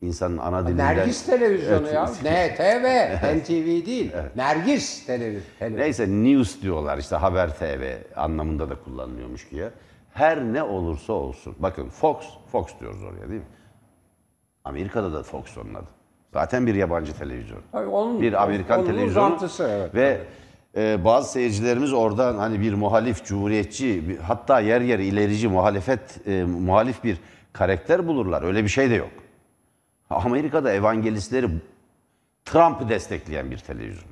[0.00, 0.96] İnsanın ana dilinden...
[0.96, 1.94] Nergis televizyonu Evet.
[1.94, 2.04] ya.
[2.06, 4.12] NTV, NTV değil.
[4.36, 5.76] Nergis televizyon.
[5.76, 7.82] Neyse news diyorlar işte haber TV
[8.16, 9.70] anlamında da kullanılıyormuş ki ya.
[10.14, 11.54] her ne olursa olsun.
[11.58, 12.16] Bakın Fox,
[12.52, 13.46] Fox diyoruz oraya değil mi?
[14.64, 15.88] Amerika'da da Fox onun adı.
[16.32, 17.60] Zaten bir yabancı televizyon.
[17.72, 19.26] Tabii onun- bir Amerikan onun televizyonu.
[19.26, 20.20] uzantısı, evet, Ve
[20.76, 26.44] e, bazı seyircilerimiz oradan hani bir muhalif, cumhuriyetçi, bir- hatta yer yer ilerici muhalefet, e,
[26.44, 27.16] muhalif bir
[27.52, 28.42] karakter bulurlar.
[28.42, 29.10] Öyle bir şey de yok.
[30.10, 31.48] Amerika'da evangelistleri
[32.44, 34.10] Trump'ı destekleyen bir televizyon.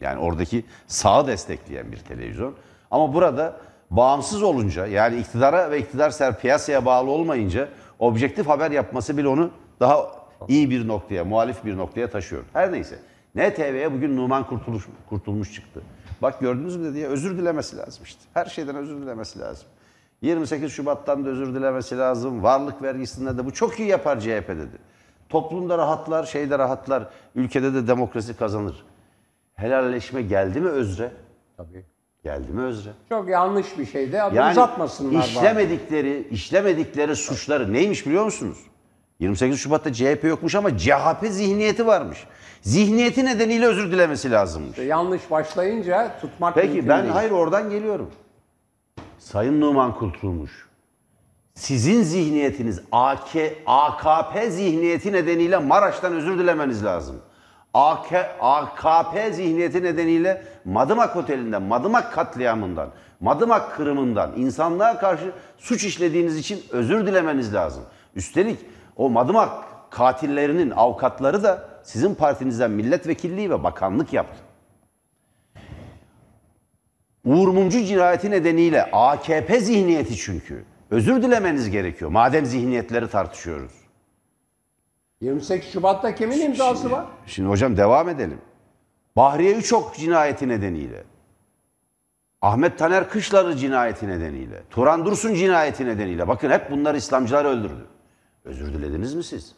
[0.00, 2.54] Yani oradaki sağı destekleyen bir televizyon.
[2.90, 3.56] Ama burada
[3.90, 9.50] bağımsız olunca yani iktidara ve iktidar ser piyasaya bağlı olmayınca objektif haber yapması bile onu
[9.80, 10.06] daha
[10.48, 12.42] iyi bir noktaya, muhalif bir noktaya taşıyor.
[12.52, 12.98] Her neyse.
[13.34, 15.82] NTV'ye bugün Numan Kurtuluş, Kurtulmuş çıktı.
[16.22, 18.20] Bak gördünüz mü diye özür dilemesi lazım işte.
[18.34, 19.66] Her şeyden özür dilemesi lazım.
[20.22, 22.42] 28 Şubat'tan da özür dilemesi lazım.
[22.42, 24.78] Varlık vergisinden de bu çok iyi yapar CHP dedi.
[25.28, 27.08] Toplumda rahatlar, şeyde rahatlar.
[27.34, 28.84] Ülkede de demokrasi kazanır.
[29.54, 31.12] Helalleşme geldi mi Özre?
[31.56, 31.84] Tabii.
[32.24, 32.90] Geldi mi Özre?
[33.08, 34.22] Çok yanlış bir şeydi.
[34.22, 35.20] Adı Yani uzatmasınlar bari.
[35.28, 38.58] işlemedikleri, işlemedikleri suçları neymiş biliyor musunuz?
[39.20, 42.24] 28 Şubat'ta CHP yokmuş ama CHP zihniyeti varmış.
[42.62, 44.78] Zihniyeti nedeniyle özür dilemesi lazımmış.
[44.78, 47.12] Yanlış başlayınca tutmak Peki ben değil.
[47.14, 48.10] hayır oradan geliyorum.
[49.18, 50.68] Sayın Numan Kurtulmuş.
[51.54, 53.28] Sizin zihniyetiniz AK,
[53.66, 57.16] AKP zihniyeti nedeniyle Maraş'tan özür dilemeniz lazım.
[57.74, 62.88] AK, AKP zihniyeti nedeniyle Madımak Oteli'nden, Madımak katliamından,
[63.20, 67.82] Madımak kırımından insanlığa karşı suç işlediğiniz için özür dilemeniz lazım.
[68.16, 68.58] Üstelik
[69.00, 69.50] o Madımak
[69.90, 74.42] katillerinin avukatları da sizin partinizden milletvekilliği ve bakanlık yaptı.
[77.24, 80.64] Uğur Mumcu cinayeti nedeniyle AKP zihniyeti çünkü.
[80.90, 82.10] Özür dilemeniz gerekiyor.
[82.10, 83.72] Madem zihniyetleri tartışıyoruz.
[85.20, 87.06] 28 Şubat'ta kimin imzası var?
[87.26, 88.40] Şimdi hocam devam edelim.
[89.16, 91.04] Bahriye Üçok cinayeti nedeniyle.
[92.42, 94.62] Ahmet Taner Kışları cinayeti nedeniyle.
[94.70, 96.28] Turan Dursun cinayeti nedeniyle.
[96.28, 97.86] Bakın hep bunlar İslamcılar öldürdü.
[98.44, 99.52] Özür dilediniz mi siz?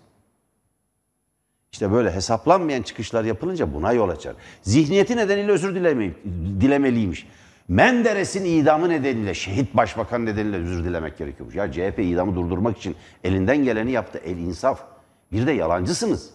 [1.73, 4.35] İşte böyle hesaplanmayan çıkışlar yapılınca buna yol açar.
[4.63, 6.25] Zihniyeti nedeniyle özür dilemeyip,
[6.61, 7.27] dilemeliymiş.
[7.69, 11.55] Menderes'in idamı nedeniyle, şehit başbakan nedeniyle özür dilemek gerekiyormuş.
[11.55, 14.21] Ya CHP idamı durdurmak için elinden geleni yaptı.
[14.25, 14.85] El insaf.
[15.33, 16.31] Bir de yalancısınız.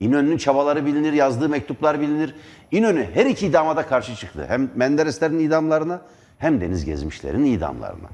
[0.00, 2.34] İnönü'nün çabaları bilinir, yazdığı mektuplar bilinir.
[2.70, 4.46] İnönü her iki idama da karşı çıktı.
[4.48, 6.02] Hem Mendereslerin idamlarına
[6.38, 8.08] hem Deniz Gezmişlerin idamlarına.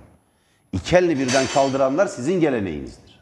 [0.74, 3.20] İki elini birden kaldıranlar sizin geleneğinizdir.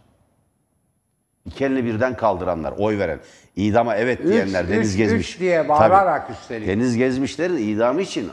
[1.44, 3.20] İki elini birden kaldıranlar, oy veren,
[3.56, 5.34] idama evet Üç, diyenler, Deniz üç, Gezmiş.
[5.34, 5.68] üç diye Tabii.
[5.68, 6.68] bağırarak üstelik.
[6.68, 8.30] Deniz Gezmişlerin idamı için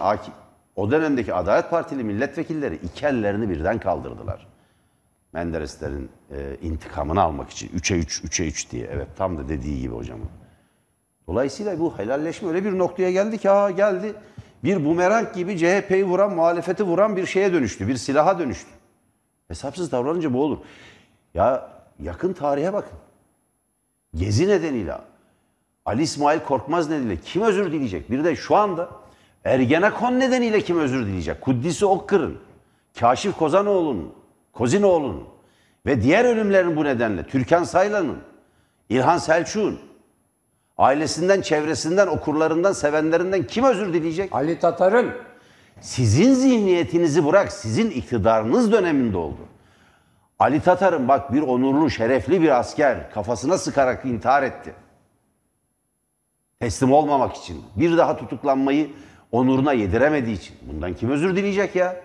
[0.75, 4.47] o dönemdeki Adalet Partili milletvekilleri iki ellerini birden kaldırdılar.
[5.33, 7.69] Mendereslerin e, intikamını almak için.
[7.69, 8.89] 3'e 3, 3'e 3 diye.
[8.91, 10.29] Evet tam da dediği gibi hocamın.
[11.27, 14.13] Dolayısıyla bu helalleşme öyle bir noktaya geldi ki ha geldi.
[14.63, 17.87] Bir bumerang gibi CHP'yi vuran, muhalefeti vuran bir şeye dönüştü.
[17.87, 18.78] Bir silaha dönüştü.
[19.49, 20.57] Hesapsız davranınca bu olur.
[21.33, 22.97] Ya yakın tarihe bakın.
[24.15, 24.95] Gezi nedeniyle
[25.85, 28.11] Ali İsmail Korkmaz nedeniyle kim özür dileyecek?
[28.11, 28.89] Bir de şu anda
[29.45, 31.41] Ergenekon nedeniyle kim özür dileyecek?
[31.41, 32.37] Kuddisi Okkır'ın,
[32.99, 34.13] Kaşif Kozanoğlu'nun,
[34.53, 35.23] Kozinoğlu'nun
[35.85, 38.17] ve diğer ölümlerin bu nedenle Türkan Saylan'ın,
[38.89, 39.79] İlhan Selçuk'un,
[40.77, 44.35] ailesinden, çevresinden, okurlarından, sevenlerinden kim özür dileyecek?
[44.35, 45.11] Ali Tatar'ın
[45.81, 49.41] Sizin zihniyetinizi bırak, sizin iktidarınız döneminde oldu.
[50.39, 54.73] Ali Tatar'ın bak bir onurlu, şerefli bir asker kafasına sıkarak intihar etti.
[56.59, 58.89] Teslim olmamak için, bir daha tutuklanmayı
[59.31, 60.55] onuruna yediremediği için.
[60.61, 61.95] Bundan kim özür dileyecek ya?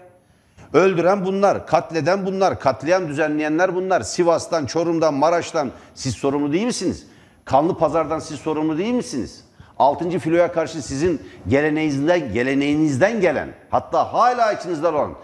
[0.73, 4.01] Öldüren bunlar, katleden bunlar, katliam düzenleyenler bunlar.
[4.01, 7.07] Sivas'tan, Çorum'dan, Maraş'tan siz sorumlu değil misiniz?
[7.45, 9.44] Kanlı Pazar'dan siz sorumlu değil misiniz?
[9.79, 10.19] 6.
[10.19, 15.15] filoya karşı sizin geleneğinizden, geleneğinizden gelen, hatta hala içinizde olan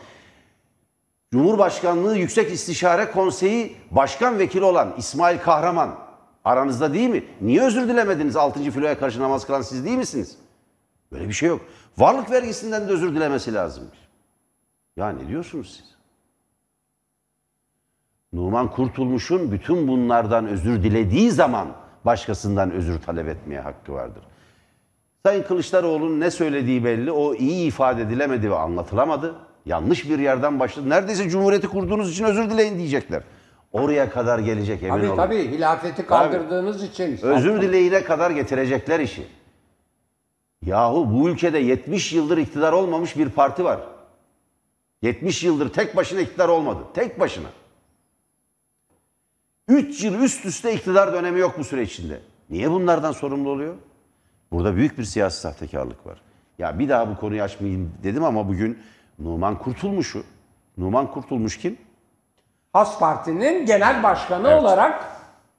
[1.33, 5.99] Cumhurbaşkanlığı Yüksek İstişare Konseyi Başkan Vekili olan İsmail Kahraman
[6.45, 7.25] aranızda değil mi?
[7.41, 8.71] Niye özür dilemediniz 6.
[8.71, 10.37] filoya karşı namaz kılan siz değil misiniz?
[11.13, 11.61] Böyle bir şey yok.
[11.99, 13.99] Varlık vergisinden de özür dilemesi lazımmış.
[14.97, 15.91] Ya ne diyorsunuz siz?
[18.33, 21.69] Numan Kurtulmuş'un bütün bunlardan özür dilediği zaman
[22.05, 24.23] başkasından özür talep etmeye hakkı vardır.
[25.23, 27.13] Sayın Kılıçdaroğlu'nun ne söylediği belli.
[27.13, 29.35] O iyi ifade edilemedi ve anlatılamadı.
[29.67, 30.89] Yanlış bir yerden başladı.
[30.89, 33.23] Neredeyse Cumhuriyeti kurduğunuz için özür dileyin diyecekler.
[33.73, 35.17] Oraya kadar gelecek emin tabii olun.
[35.17, 37.19] tabii hilafeti kaldırdığınız için.
[37.23, 39.27] Özür dileyine kadar getirecekler işi.
[40.67, 43.81] Yahu bu ülkede 70 yıldır iktidar olmamış bir parti var.
[45.03, 46.81] 70 yıldır tek başına iktidar olmadı.
[46.95, 47.49] Tek başına.
[49.69, 52.21] 3 yıl üst üste iktidar dönemi yok bu süreç içinde.
[52.51, 53.75] Niye bunlardan sorumlu oluyor?
[54.53, 56.21] Burada büyük bir siyasi sahtekarlık var.
[56.59, 58.79] Ya bir daha bu konuyu açmayayım dedim ama bugün
[59.19, 60.23] Numan Kurtulmuş'u.
[60.79, 61.79] Numan Kurtulmuş kim?
[62.73, 65.05] Has Parti'nin genel başkanı olarak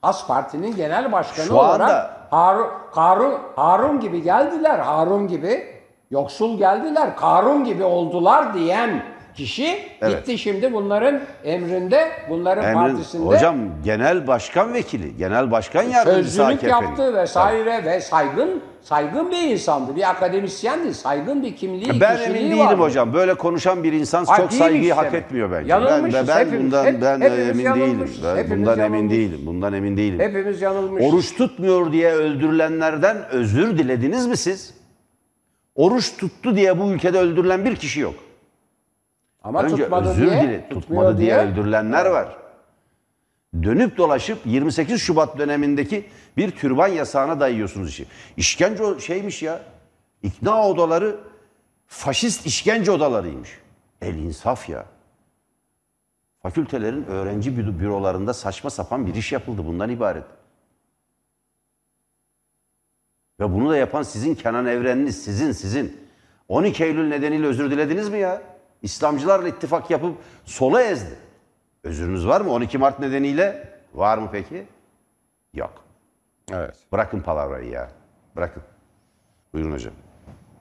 [0.02, 4.80] Has Parti'nin genel başkanı Şu anda- olarak Harun, Harun, Harun gibi geldiler.
[4.80, 7.16] Harun gibi yoksul geldiler.
[7.16, 9.04] Karun gibi oldular diyen
[9.36, 10.18] kişi Evet.
[10.18, 16.72] gitti şimdi bunların emrinde, bunların Emrin- partisinde hocam genel başkan vekili, genel başkan yardımcısı AKP'nin.
[16.72, 19.96] yaptı vesaire ve saygın saygın bir insandı.
[19.96, 20.94] Bir akademisyendi.
[20.94, 22.82] Saygın bir kimliği, Ben emin değilim vardı.
[22.82, 23.14] hocam.
[23.14, 24.94] Böyle konuşan bir insan Ay, çok saygıyı işte.
[24.96, 25.70] hak etmiyor bence.
[25.72, 26.66] Yanılmışız ben, ben hepimiz.
[26.66, 28.10] bundan Hep- ben hepimiz emin değilim.
[28.24, 29.20] Ben Hepimiz bundan emin yanılmışız.
[29.20, 29.40] değilim.
[29.46, 30.20] Bundan emin değilim.
[30.20, 31.14] Hepimiz yanılmışız.
[31.14, 34.74] Oruç tutmuyor diye öldürülenlerden özür dilediniz mi siz?
[35.76, 38.14] Oruç tuttu diye bu ülkede öldürülen bir kişi yok.
[39.42, 42.38] Ama Önce tutmadı özür diye, dile, tutmuyor tutmadı diye öldürülenler var.
[43.64, 48.06] Dönüp dolaşıp 28 Şubat dönemindeki bir türban yasağına dayıyorsunuz işi.
[48.38, 49.60] İşkence şeymiş ya.
[50.24, 51.20] İkna odaları
[51.88, 53.60] faşist işkence odalarıymış.
[54.02, 54.86] El insaf ya.
[56.42, 59.66] Fakültelerin öğrenci bü- bürolarında saçma sapan bir iş yapıldı.
[59.66, 60.24] Bundan ibaret.
[63.40, 66.02] Ve bunu da yapan sizin Kenan Evreniniz, sizin, sizin.
[66.48, 68.42] 12 Eylül nedeniyle özür dilediniz mi ya?
[68.82, 71.16] İslamcılarla ittifak yapıp sola ezdi.
[71.84, 72.52] Özürünüz var mı?
[72.52, 74.68] 12 Mart nedeniyle var mı peki?
[75.54, 75.74] Yok.
[76.52, 76.76] Evet.
[76.92, 77.90] Bırakın palavrayı ya.
[78.36, 78.64] Bırakın.
[79.54, 79.94] Buyurun hocam.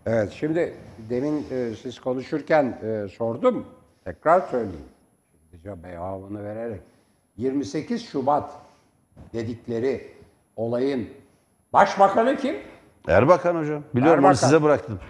[0.06, 0.74] Evet şimdi
[1.10, 3.66] demin e, siz konuşurken e, sordum.
[4.04, 4.84] Tekrar söyleyeyim.
[5.50, 6.80] Şimdi cevabını vererek.
[7.36, 8.52] 28 Şubat
[9.32, 10.14] dedikleri
[10.56, 11.08] olayın
[11.72, 12.56] başbakanı kim?
[13.08, 13.82] Erbakan hocam.
[13.94, 14.46] Biliyorum onu Erbakan.
[14.46, 15.00] size bıraktım.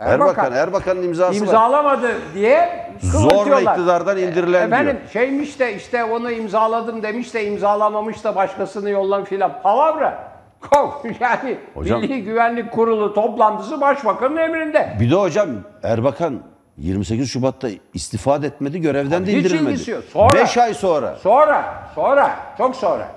[0.00, 0.44] Erbakan.
[0.44, 0.52] Erbakan.
[0.52, 1.46] Erbakan'ın imzası var.
[1.46, 5.08] İmzalamadı diye Zorla iktidardan indirilen Efendim diyor.
[5.12, 9.62] şeymiş de işte onu imzaladım demiş de imzalamamış da başkasını yollam filan.
[9.62, 10.30] Palavra.
[11.20, 14.96] Yani Hocam- Milli Güvenlik Kurulu toplantısı başbakanın emrinde.
[15.00, 15.48] Bir de hocam
[15.82, 16.40] Erbakan
[16.76, 19.72] 28 Şubat'ta istifa da etmedi, görevden de Hiç indirilmedi.
[19.74, 20.02] ilgisi yok.
[20.12, 21.16] Sonra- 5 ay sonra.
[21.16, 23.08] Sonra, sonra, çok sonra.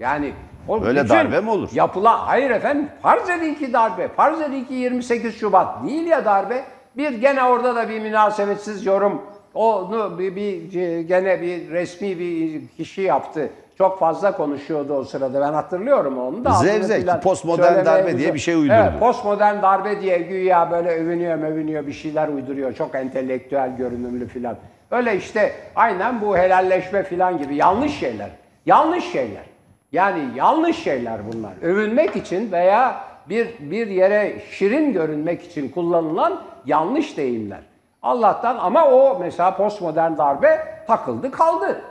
[0.00, 0.32] Yani
[0.68, 1.68] o Öyle bütün darbe mi olur?
[1.72, 4.08] Yapılan, hayır efendim farz edin ki darbe.
[4.08, 6.64] Farz edin ki 28 Şubat değil ya darbe.
[6.96, 9.22] Bir gene orada da bir münasebetsiz yorum.
[9.54, 13.50] Onu bir, bir gene bir resmi bir kişi yaptı.
[13.78, 15.40] Çok fazla konuşuyordu o sırada.
[15.40, 16.50] Ben hatırlıyorum onu da.
[16.50, 18.76] Zevzek, postmodern darbe diye bir şey uydurdu.
[18.76, 22.74] Evet, postmodern darbe diye güya böyle övünüyor övünüyor bir şeyler uyduruyor.
[22.74, 24.56] Çok entelektüel görünümlü filan.
[24.90, 28.30] Öyle işte aynen bu helalleşme filan gibi yanlış şeyler.
[28.66, 29.55] Yanlış şeyler.
[29.92, 31.52] Yani yanlış şeyler bunlar.
[31.62, 37.60] Övünmek için veya bir bir yere şirin görünmek için kullanılan yanlış deyimler.
[38.02, 41.82] Allah'tan ama o mesela postmodern darbe takıldı kaldı.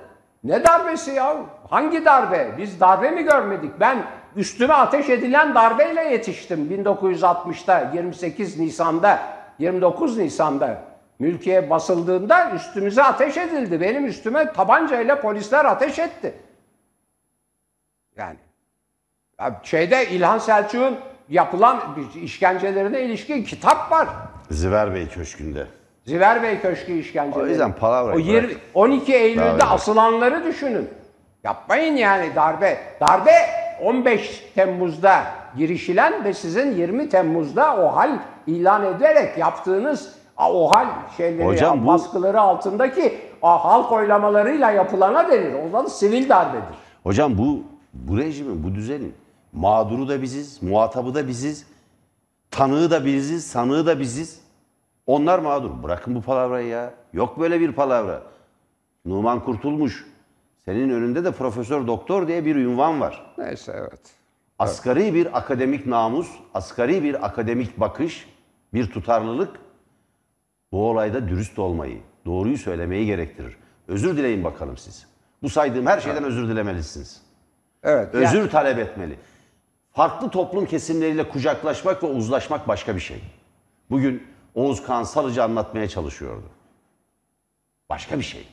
[0.43, 1.36] Ne darbesi ya?
[1.69, 2.51] Hangi darbe?
[2.58, 3.79] Biz darbe mi görmedik?
[3.79, 3.97] Ben
[4.36, 9.19] üstüme ateş edilen darbeyle yetiştim 1960'ta 28 Nisan'da
[9.60, 10.77] 29 Nisan'da
[11.19, 13.81] mülkiye basıldığında üstümüze ateş edildi.
[13.81, 16.34] Benim üstüme tabancayla polisler ateş etti.
[18.17, 18.36] Yani
[19.39, 20.95] ya şeyde İlhan Selçuk'un
[21.30, 21.80] yapılan
[22.23, 24.08] işkencelerine ilişkin kitap var.
[24.51, 25.67] Ziver Bey Köşkü'nde.
[26.06, 27.43] Ziver Bey Köşkü işkenceleri.
[27.43, 28.58] O yüzden palavrayı O 20 bırak.
[28.73, 29.71] 12 Eylül'de Palavrayı bırak.
[29.71, 30.89] asılanları düşünün.
[31.43, 32.78] Yapmayın yani darbe.
[33.01, 33.32] Darbe
[33.82, 35.23] 15 Temmuz'da
[35.58, 40.86] girişilen ve sizin 20 Temmuz'da o hal ilan ederek yaptığınız o hal
[41.17, 45.54] şeyleri, Hocam bu- baskıları altındaki o halk oylamalarıyla yapılana denir.
[45.65, 46.63] O zaman sivil darbedir.
[47.04, 47.63] Hocam bu
[47.95, 49.13] bu rejimin, bu düzenin
[49.53, 51.67] mağduru da biziz, muhatabı da biziz,
[52.51, 54.39] tanığı da biziz, sanığı da biziz.
[55.08, 55.84] Onlar mağdur.
[55.84, 56.93] Bırakın bu palavrayı ya.
[57.13, 58.23] Yok böyle bir palavra.
[59.05, 60.05] Numan Kurtulmuş.
[60.65, 63.34] Senin önünde de profesör doktor diye bir ünvan var.
[63.38, 64.01] Neyse evet.
[64.60, 68.27] Asgari bir akademik namus, asgari bir akademik bakış,
[68.73, 69.60] bir tutarlılık
[70.71, 73.58] bu olayda dürüst olmayı, doğruyu söylemeyi gerektirir.
[73.88, 75.08] Özür dileyin bakalım siz.
[75.41, 77.24] Bu saydığım her şeyden özür dilemelisiniz.
[77.85, 78.13] Evet.
[78.13, 79.15] yani- Özür talep etmeli.
[79.91, 83.23] Farklı toplum kesimleriyle kucaklaşmak ve uzlaşmak başka bir şey.
[83.89, 84.23] Bugün
[84.55, 86.45] Oğuz Kağan Salıcı anlatmaya çalışıyordu.
[87.89, 88.47] Başka bir şey.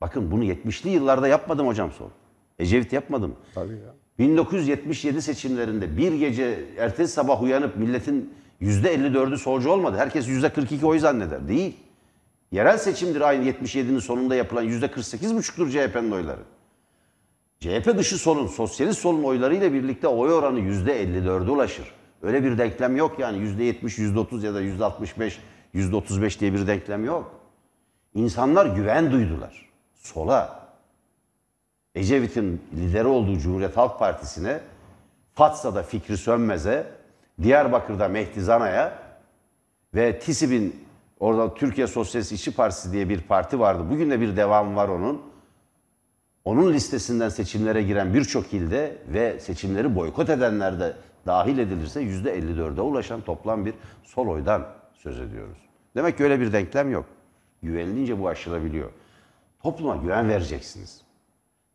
[0.00, 2.10] Bakın bunu 70'li yıllarda yapmadım hocam son.
[2.58, 3.36] Ecevit yapmadım.
[3.54, 3.94] Tabii ya.
[4.18, 9.96] 1977 seçimlerinde bir gece ertesi sabah uyanıp milletin %54'ü solcu olmadı.
[9.98, 11.48] Herkes %42 oy zanneder.
[11.48, 11.76] Değil.
[12.52, 16.40] Yerel seçimdir aynı 77'nin sonunda yapılan %48,5'tur CHP'nin oyları.
[17.60, 21.94] CHP dışı solun, sosyalist solun oylarıyla birlikte oy oranı %54'e ulaşır.
[22.22, 25.38] Öyle bir denklem yok yani %70, %30 ya da %65,
[25.74, 27.40] %35 diye bir denklem yok.
[28.14, 29.68] İnsanlar güven duydular.
[29.94, 30.64] Sola.
[31.94, 34.60] Ecevit'in lideri olduğu Cumhuriyet Halk Partisi'ne,
[35.34, 36.86] Fatsa'da Fikri Sönmez'e,
[37.42, 38.98] Diyarbakır'da Mehdi Zana'ya
[39.94, 40.84] ve TİSİB'in
[41.20, 43.82] Orada Türkiye Sosyalist İşçi Partisi diye bir parti vardı.
[43.90, 45.22] Bugün de bir devam var onun.
[46.44, 53.20] Onun listesinden seçimlere giren birçok ilde ve seçimleri boykot edenler de dahil edilirse %54'e ulaşan
[53.20, 55.58] toplam bir sol oydan söz ediyoruz.
[55.96, 57.06] Demek ki öyle bir denklem yok.
[57.62, 58.90] Güvenilince bu aşılabiliyor.
[59.62, 61.00] Topluma güven vereceksiniz.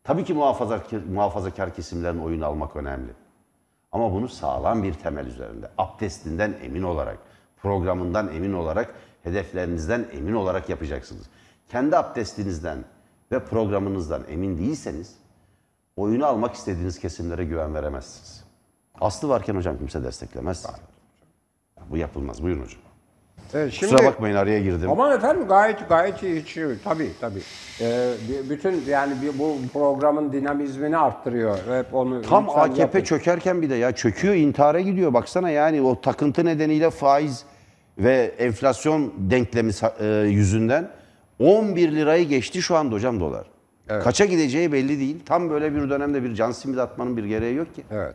[0.04, 3.12] Tabii ki muhafazakar, muhafazakar kesimlerin oyunu almak önemli.
[3.92, 7.18] Ama bunu sağlam bir temel üzerinde, abdestinden emin olarak,
[7.62, 11.26] programından emin olarak, hedeflerinizden emin olarak yapacaksınız.
[11.68, 12.84] Kendi abdestinizden
[13.32, 15.14] ve programınızdan emin değilseniz,
[15.96, 18.44] oyunu almak istediğiniz kesimlere güven veremezsiniz.
[19.00, 20.66] Aslı varken hocam kimse desteklemez.
[21.90, 22.42] Bu yapılmaz.
[22.42, 22.80] Buyurun hocam.
[23.54, 24.90] Evet, şimdi, Kusura bakmayın araya girdim.
[24.90, 26.44] Aman efendim gayet gayet iyi.
[26.84, 27.42] Tabii tabii.
[27.80, 28.12] Ee,
[28.50, 31.58] bütün yani bu programın dinamizmini arttırıyor.
[31.78, 33.00] Hep onu Tam AKP yapın.
[33.02, 35.14] çökerken bir de ya çöküyor intihara gidiyor.
[35.14, 37.44] Baksana yani o takıntı nedeniyle faiz
[37.98, 40.90] ve enflasyon denklemi e, yüzünden
[41.40, 43.46] 11 lirayı geçti şu anda hocam dolar.
[44.02, 45.20] Kaça gideceği belli değil.
[45.26, 47.82] Tam böyle bir dönemde bir can simidi atmanın bir gereği yok ki.
[47.90, 48.14] Evet.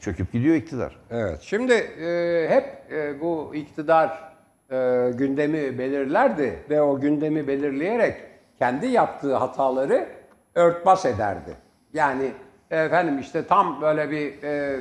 [0.00, 0.96] Çöküp gidiyor iktidar.
[1.10, 1.38] Evet.
[1.42, 4.32] Şimdi e, hep e, bu iktidar
[4.70, 8.16] e, gündemi belirlerdi ve o gündemi belirleyerek
[8.58, 10.08] kendi yaptığı hataları
[10.54, 11.56] örtbas ederdi.
[11.94, 12.32] Yani
[12.70, 14.80] efendim işte tam böyle bir e,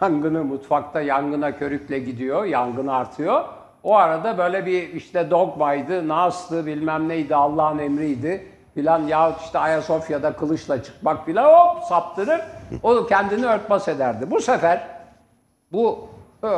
[0.00, 3.44] yangını mutfakta yangına körükle gidiyor, yangın artıyor.
[3.84, 10.32] O arada böyle bir işte dogmaydı, nastı, bilmem neydi, Allah'ın emriydi filan yahut işte Ayasofya'da
[10.32, 12.40] kılıçla çıkmak filan hop saptırır.
[12.82, 14.30] O kendini örtbas ederdi.
[14.30, 14.86] Bu sefer
[15.72, 16.08] bu
[16.44, 16.48] e,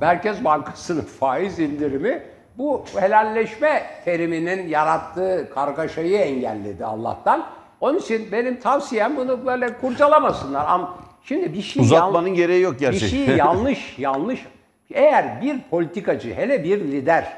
[0.00, 2.22] Merkez Bankası'nın faiz indirimi
[2.58, 7.44] bu helalleşme teriminin yarattığı kargaşayı engelledi Allah'tan.
[7.80, 10.64] Onun için benim tavsiyem bunu böyle kurcalamasınlar.
[10.68, 10.94] Ama
[11.24, 13.26] şimdi bir şey Uzatmanın yan- gereği yok Bir gerçekten.
[13.26, 14.46] şey yanlış, yanlış.
[14.90, 17.36] Eğer bir politikacı, hele bir lider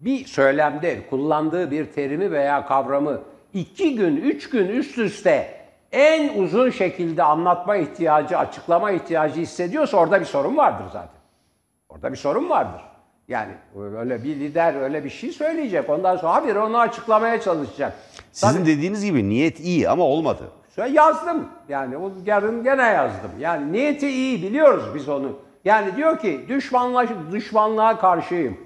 [0.00, 3.20] bir söylemde kullandığı bir terimi veya kavramı
[3.54, 5.56] iki gün, üç gün üst üste
[5.92, 11.20] en uzun şekilde anlatma ihtiyacı, açıklama ihtiyacı hissediyorsa orada bir sorun vardır zaten.
[11.88, 12.80] Orada bir sorun vardır.
[13.28, 13.52] Yani
[13.98, 15.90] öyle bir lider öyle bir şey söyleyecek.
[15.90, 17.92] Ondan sonra habire onu açıklamaya çalışacak.
[18.32, 20.42] Sizin dediğiniz gibi niyet iyi ama olmadı.
[20.92, 21.48] Yazdım.
[21.68, 23.30] Yani o yarın gene yazdım.
[23.40, 25.38] Yani niyeti iyi biliyoruz biz onu.
[25.66, 28.56] Yani diyor ki düşmanla, düşmanlığa karşıyım.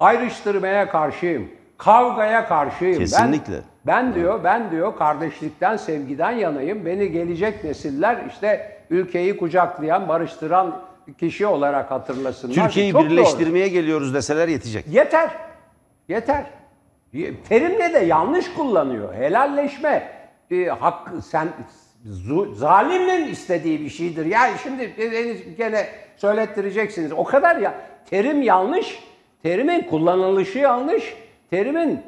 [0.00, 1.48] Ayrıştırmaya karşıyım.
[1.78, 2.98] Kavgaya karşıyım.
[2.98, 3.54] Kesinlikle.
[3.54, 6.86] Ben, ben diyor, ben diyor kardeşlikten, sevgiden yanayım.
[6.86, 10.80] Beni gelecek nesiller işte ülkeyi kucaklayan, barıştıran
[11.18, 12.54] kişi olarak hatırlasınlar.
[12.54, 13.10] Türkiye'yi Çok doğru.
[13.10, 14.86] birleştirmeye geliyoruz deseler yetecek.
[14.86, 15.30] Yeter.
[16.08, 16.44] Yeter.
[17.48, 19.14] Terimle de yanlış kullanıyor.
[19.14, 20.08] Helalleşme
[20.50, 21.48] e, hakkı sen
[22.54, 24.26] zalimin istediği bir şeydir.
[24.26, 24.92] Yani şimdi
[25.58, 25.86] gene
[26.16, 27.12] söylettireceksiniz.
[27.12, 27.74] O kadar ya
[28.10, 28.98] terim yanlış.
[29.42, 31.14] Terimin kullanılışı yanlış.
[31.50, 32.00] Terimin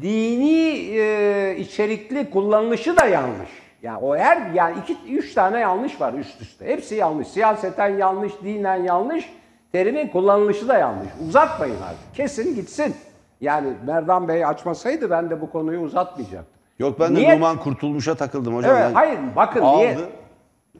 [0.00, 3.48] dini e, içerikli kullanılışı da yanlış.
[3.82, 6.66] Yani o her yani iki üç tane yanlış var üst üste.
[6.66, 7.28] Hepsi yanlış.
[7.28, 9.32] Siyaseten yanlış, dinen yanlış.
[9.72, 11.08] Terimin kullanılışı da yanlış.
[11.28, 12.14] Uzatmayın artık.
[12.14, 12.94] Kesin gitsin.
[13.40, 16.57] Yani Merdan Bey açmasaydı ben de bu konuyu uzatmayacaktım.
[16.78, 18.76] Yok ben de Niyet- Numan Kurtulmuş'a takıldım hocam.
[18.76, 19.78] Evet, Ben- hayır bakın Aldı.
[19.78, 19.98] niyet.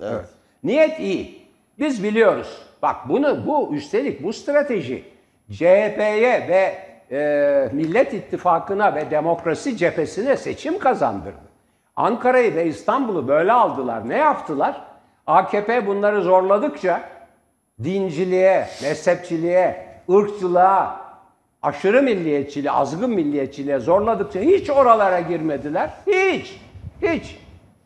[0.03, 0.25] Evet.
[0.65, 1.47] Niyet iyi.
[1.79, 2.59] Biz biliyoruz.
[2.83, 5.05] Bak bunu bu üstelik bu strateji
[5.51, 6.79] CHP'ye ve
[7.17, 11.49] e, Millet İttifakı'na ve demokrasi cephesine seçim kazandırdı.
[11.97, 14.09] Ankara'yı ve İstanbul'u böyle aldılar.
[14.09, 14.81] Ne yaptılar?
[15.27, 17.01] AKP bunları zorladıkça
[17.85, 21.01] dinciliğe, mezhepçiliğe, ırkçılığa,
[21.63, 25.91] aşırı milliyetçiliğe, azgın milliyetçiliğe zorladıkça hiç oralara girmediler.
[26.07, 26.61] Hiç.
[27.03, 27.39] Hiç.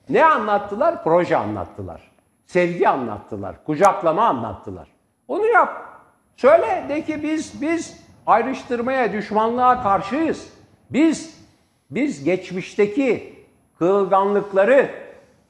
[0.08, 1.04] Ne anlattılar?
[1.04, 2.12] Proje anlattılar.
[2.46, 3.64] Sevgi anlattılar.
[3.64, 4.88] Kucaklama anlattılar.
[5.28, 5.92] Onu yap.
[6.36, 10.48] Söyle de ki biz biz ayrıştırmaya, düşmanlığa karşıyız.
[10.90, 11.42] Biz
[11.90, 13.36] biz geçmişteki
[13.78, 14.90] kırılganlıkları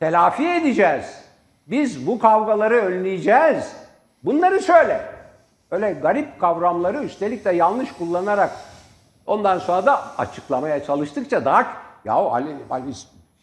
[0.00, 1.24] telafi edeceğiz.
[1.66, 3.76] Biz bu kavgaları önleyeceğiz.
[4.22, 5.21] Bunları söyle.
[5.72, 8.50] Öyle garip kavramları üstelik de yanlış kullanarak
[9.26, 12.92] ondan sonra da açıklamaya çalıştıkça daha ya Ali, Ali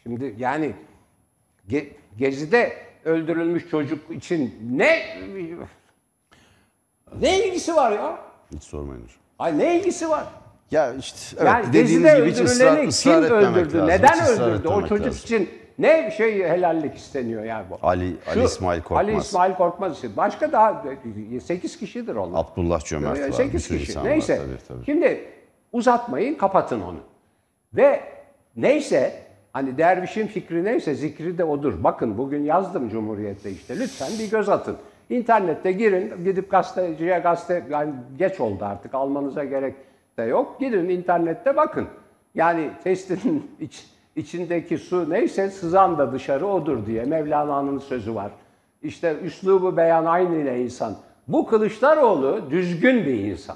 [0.03, 0.73] şimdi yani
[1.69, 5.17] Ge- Gezi'de öldürülmüş çocuk için ne
[7.21, 8.17] ne ilgisi var ya?
[8.55, 9.17] Hiç sormayın hocam.
[9.39, 10.23] Ay ne ilgisi var?
[10.71, 13.77] Ya işte evet, yani dediğiniz Gezi'de gibi hiç ısrar, kim etmemek öldürdü?
[13.77, 13.87] lazım.
[13.87, 14.67] Neden öldürdü?
[14.67, 15.21] O çocuk lazım.
[15.23, 15.49] için
[15.79, 17.77] ne şey helallik isteniyor yani bu?
[17.87, 18.99] Ali, Ali İsmail Korkmaz.
[19.07, 20.17] Ali İsmail Korkmaz için.
[20.17, 20.83] Başka daha
[21.43, 22.39] 8 kişidir onlar.
[22.39, 23.27] Abdullah Cömert var.
[23.27, 23.91] bir 8 sürü kişi.
[23.91, 24.37] insan var, Neyse.
[24.37, 24.85] tabii, tabii.
[24.85, 25.25] Şimdi
[25.73, 26.99] uzatmayın, kapatın onu.
[27.73, 27.99] Ve
[28.55, 29.13] neyse
[29.53, 31.83] hani dervişin fikri neyse zikri de odur.
[31.83, 33.79] Bakın bugün yazdım Cumhuriyet'te işte.
[33.79, 34.77] Lütfen bir göz atın.
[35.09, 39.75] İnternette girin, gidip gazeteciye gazete, yani geç oldu artık almanıza gerek
[40.17, 40.59] de yok.
[40.59, 41.87] Gidin internette bakın.
[42.35, 43.85] Yani testinin iç,
[44.19, 48.31] içindeki su neyse sızan da dışarı odur diye Mevlana'nın sözü var.
[48.81, 50.95] İşte üslubu beyan aynı ile insan.
[51.27, 53.55] Bu Kılıçdaroğlu düzgün bir insan.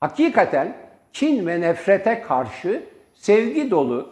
[0.00, 0.76] Hakikaten
[1.12, 2.82] kin ve nefrete karşı
[3.14, 4.08] sevgi dolu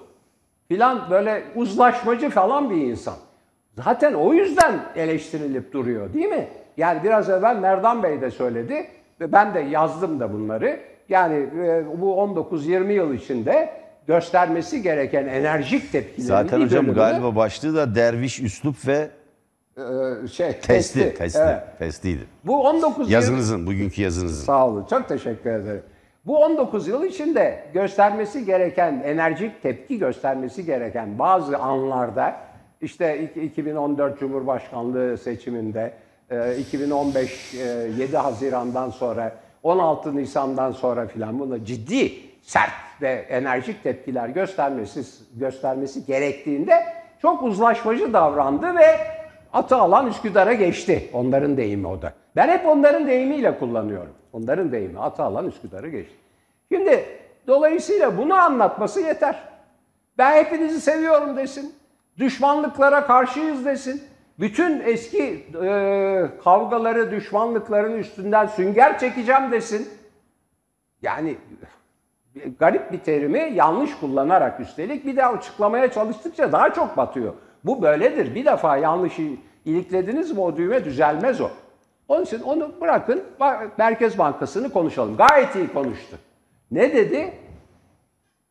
[0.68, 3.14] filan böyle uzlaşmacı falan bir insan.
[3.76, 6.48] Zaten o yüzden eleştirilip duruyor değil mi?
[6.76, 8.86] Yani biraz evvel Merdan Bey de söyledi
[9.20, 10.80] ve ben de yazdım da bunları.
[11.08, 13.72] Yani e, bu 19-20 yıl içinde
[14.08, 19.08] göstermesi gereken enerjik tepkilerin Zaten bir hocam bölümünü, galiba başlığı da derviş üslup ve
[19.76, 21.14] e, şey, testi.
[21.14, 21.38] Testi.
[21.42, 21.62] Evet.
[21.78, 22.22] Testiydi.
[22.44, 24.44] Bu 19 Yazınızın, bugünkü yazınızın.
[24.44, 24.86] Sağ olun.
[24.90, 25.82] Çok teşekkür ederim.
[26.26, 32.36] Bu 19 yıl içinde göstermesi gereken, enerjik tepki göstermesi gereken bazı anlarda
[32.80, 35.92] işte iki- 2014 Cumhurbaşkanlığı seçiminde,
[36.30, 37.58] e, 2015 e,
[37.98, 39.32] 7 Haziran'dan sonra,
[39.62, 42.70] 16 Nisan'dan sonra filan buna ciddi, sert
[43.02, 45.02] ve enerjik tepkiler göstermesi
[45.34, 46.84] göstermesi gerektiğinde
[47.22, 48.98] çok uzlaşmacı davrandı ve
[49.52, 51.10] atı alan Üsküdar'a geçti.
[51.12, 52.12] Onların deyimi o da.
[52.36, 54.12] Ben hep onların deyimiyle kullanıyorum.
[54.32, 56.14] Onların deyimi atı alan Üsküdar'ı geçti.
[56.72, 57.04] Şimdi
[57.46, 59.38] dolayısıyla bunu anlatması yeter.
[60.18, 61.74] Ben hepinizi seviyorum desin.
[62.18, 64.02] Düşmanlıklara karşıyız desin.
[64.40, 69.88] Bütün eski e, kavgaları, düşmanlıkların üstünden sünger çekeceğim desin.
[71.02, 71.36] Yani
[72.58, 77.32] garip bir terimi yanlış kullanarak üstelik bir daha açıklamaya çalıştıkça daha çok batıyor.
[77.64, 78.34] Bu böyledir.
[78.34, 81.50] Bir defa yanlış il- iliklediniz mi o düğme düzelmez o.
[82.08, 83.22] Onun için onu bırakın
[83.78, 85.16] Merkez Bankası'nı konuşalım.
[85.16, 86.16] Gayet iyi konuştu.
[86.70, 87.32] Ne dedi?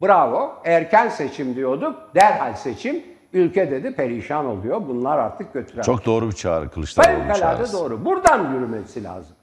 [0.01, 0.53] Bravo.
[0.65, 1.95] Erken seçim diyorduk.
[2.15, 3.03] Derhal seçim.
[3.33, 4.81] Ülke dedi perişan oluyor.
[4.87, 5.85] Bunlar artık götüremez.
[5.85, 7.77] Çok doğru bir çağrı Kılıçdaroğlu'nun çağrısı.
[7.77, 8.05] doğru.
[8.05, 9.35] Buradan yürümesi lazım.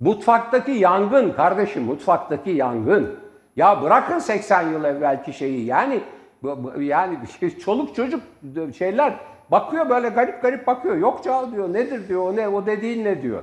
[0.00, 3.18] Mutfaktaki yangın kardeşim mutfaktaki yangın.
[3.56, 6.00] Ya bırakın 80 yıl evvelki şeyi yani
[6.78, 8.22] yani şey, çoluk çocuk
[8.78, 9.14] şeyler
[9.50, 10.96] bakıyor böyle garip garip bakıyor.
[10.96, 13.42] Yok canım diyor nedir diyor o ne o dediğin ne diyor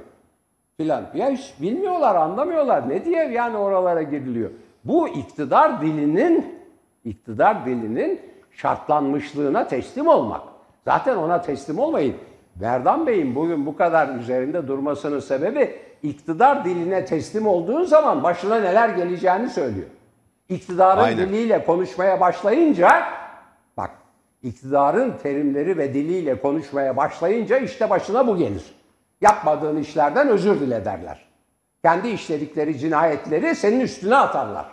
[0.77, 1.03] filan.
[1.13, 4.49] Ya hiç bilmiyorlar anlamıyorlar ne diye yani oralara giriliyor.
[4.83, 6.61] Bu iktidar dilinin
[7.05, 10.41] iktidar dilinin şartlanmışlığına teslim olmak.
[10.85, 12.15] Zaten ona teslim olmayın.
[12.55, 18.89] Berdan Bey'in bugün bu kadar üzerinde durmasının sebebi iktidar diline teslim olduğun zaman başına neler
[18.89, 19.87] geleceğini söylüyor.
[20.51, 21.29] İktidarın Aynen.
[21.29, 23.03] diliyle konuşmaya başlayınca
[23.77, 23.91] bak
[24.43, 28.75] iktidarın terimleri ve diliyle konuşmaya başlayınca işte başına bu gelir.
[29.21, 31.25] Yapmadığın işlerden özür dile derler.
[31.83, 34.65] Kendi işledikleri cinayetleri senin üstüne atarlar.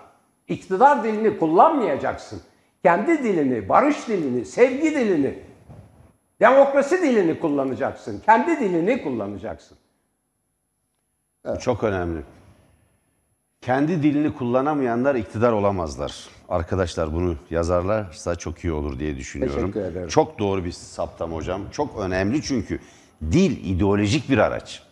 [0.49, 2.43] İktidar dilini kullanmayacaksın.
[2.83, 5.39] Kendi dilini, barış dilini, sevgi dilini,
[6.41, 8.21] demokrasi dilini kullanacaksın.
[8.21, 9.79] Kendi dilini kullanacaksın.
[11.45, 12.23] Bu çok önemli.
[13.63, 16.29] Kendi dilini kullanamayanlar iktidar olamazlar.
[16.49, 19.61] Arkadaşlar bunu yazarlarsa çok iyi olur diye düşünüyorum.
[19.61, 20.09] Teşekkür ederim.
[20.09, 21.61] Çok doğru bir saptam hocam.
[21.73, 22.81] Çok önemli çünkü
[23.23, 24.83] dil ideolojik bir araç.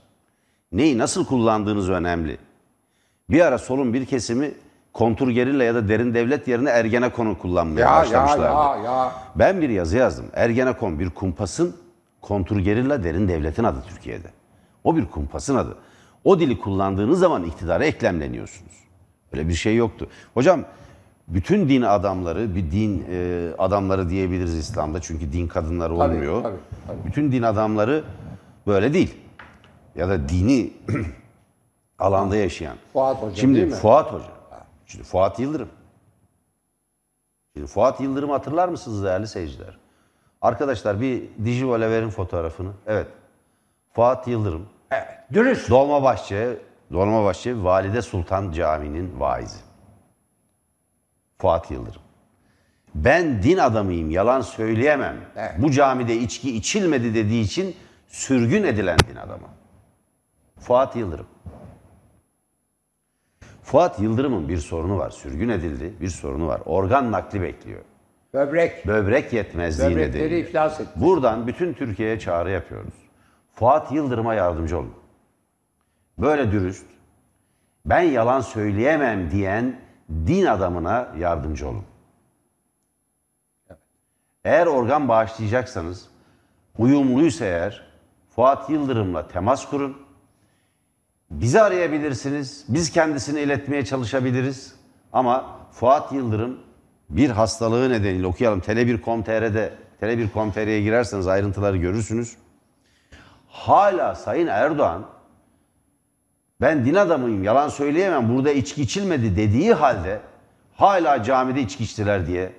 [0.73, 2.39] Neyi nasıl kullandığınız önemli.
[3.31, 4.51] Bir ara solun bir kesimi
[4.93, 8.85] kontur gerilla ya da derin devlet yerine Ergenekon'u kullanmaya başlamışlardı.
[8.85, 9.13] ya.
[9.37, 10.27] Ben bir yazı yazdım.
[10.35, 11.77] Ergenekon bir kumpasın,
[12.21, 14.29] kontrgerilla derin devletin adı Türkiye'de.
[14.85, 15.77] O bir kumpasın adı.
[16.27, 18.73] O dili kullandığınız zaman iktidara eklemleniyorsunuz.
[19.33, 20.09] Öyle bir şey yoktu.
[20.35, 20.65] Hocam
[21.29, 26.43] bütün din adamları, bir din e, adamları diyebiliriz İslam'da çünkü din kadınları olmuyor.
[26.43, 26.57] tabii,
[26.87, 27.07] tabii.
[27.07, 28.05] Bütün din adamları
[28.67, 29.15] böyle değil.
[29.95, 30.73] Ya da dini
[31.99, 32.77] alanda yaşayan.
[32.93, 33.75] Fuat Hoca Şimdi değil mi?
[33.75, 34.25] Fuat Hoca.
[34.87, 35.69] Şimdi Fuat Yıldırım.
[37.55, 39.79] Şimdi Fuat Yıldırım'ı hatırlar mısınız değerli seyirciler?
[40.43, 42.71] Arkadaşlar bir Dijivale verin fotoğrafını.
[42.87, 43.07] Evet.
[43.93, 44.67] Fuat Yıldırım.
[45.33, 45.71] Dürüst.
[45.71, 46.59] Dolmabahçe,
[46.93, 49.59] Dolmabahçe Valide Sultan Camii'nin vaizi.
[51.39, 52.03] Fuat Yıldırım.
[52.95, 55.17] Ben din adamıyım, yalan söyleyemem.
[55.37, 55.53] Evet.
[55.59, 57.77] Bu camide içki içilmedi dediği için
[58.09, 59.47] sürgün edilen din adamı.
[60.61, 61.27] Fuat Yıldırım.
[63.63, 65.11] Fuat Yıldırım'ın bir sorunu var.
[65.11, 66.63] Sürgün edildi, bir sorunu var.
[66.65, 67.81] Organ nakli bekliyor.
[68.35, 68.87] Böbrek.
[68.87, 70.41] Böbrek yetmezliği Böbrekleri nedeniyle.
[70.41, 70.91] iflas etti.
[70.97, 72.95] Buradan bütün Türkiye'ye çağrı yapıyoruz.
[73.55, 74.95] Fuat Yıldırım'a yardımcı olun.
[76.19, 76.87] Böyle dürüst,
[77.87, 79.81] ben yalan söyleyemem diyen
[80.27, 81.85] din adamına yardımcı olun.
[84.45, 86.09] Eğer organ bağışlayacaksanız,
[86.79, 87.87] uyumluysa eğer
[88.37, 89.97] Fuat Yıldırım'la temas kurun.
[91.31, 92.65] Bizi arayabilirsiniz.
[92.69, 94.75] Biz kendisine iletmeye çalışabiliriz.
[95.13, 96.61] Ama Fuat Yıldırım
[97.11, 98.61] bir hastalığı nedeniyle okuyalım.
[98.61, 102.37] Tele1.com.tr'de Tele1.com.tr'ye girerseniz ayrıntıları görürsünüz.
[103.49, 105.16] hala Sayın Erdoğan
[106.61, 110.21] ben din adamıyım yalan söyleyemem burada içki içilmedi dediği halde
[110.75, 112.53] hala camide içki içtiler diye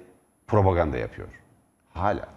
[0.48, 1.28] propaganda yapıyor.
[1.94, 2.28] Hala.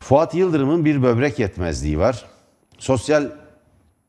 [0.00, 2.24] Fuat Yıldırım'ın bir böbrek yetmezliği var.
[2.78, 3.24] Sosyal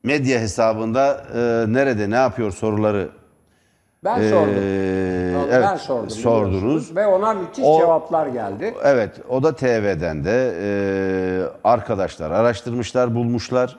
[0.04, 3.10] medya hesabında e, nerede ne yapıyor soruları
[4.04, 4.54] Ben e, sordum.
[5.52, 6.10] evet, ben sordum.
[6.10, 6.96] sordunuz.
[6.96, 8.74] Ve ona müthiş O- cevaplar geldi.
[8.84, 10.70] Evet, o da TV'den de e,
[11.64, 13.78] arkadaşlar araştırmışlar, bulmuşlar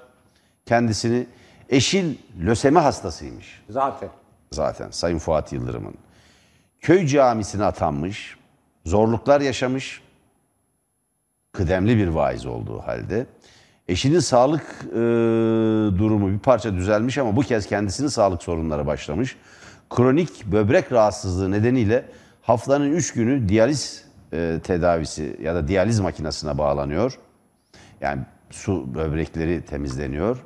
[0.67, 1.27] kendisini.
[1.69, 2.15] Eşil
[2.47, 4.09] lösemi hastasıymış Zaten.
[4.53, 5.95] zaten Sayın Fuat Yıldırım'ın.
[6.81, 8.37] Köy camisine atanmış,
[8.85, 10.03] zorluklar yaşamış,
[11.53, 13.27] kıdemli bir vaiz olduğu halde.
[13.89, 14.97] Eşinin sağlık e,
[15.99, 19.37] durumu bir parça düzelmiş ama bu kez kendisinin sağlık sorunları başlamış.
[19.91, 22.05] Kronik böbrek rahatsızlığı nedeniyle
[22.43, 27.19] haftanın 3 günü diyaliz e, tedavisi ya da diyaliz makinesine bağlanıyor.
[28.01, 30.45] Yani su böbrekleri temizleniyor.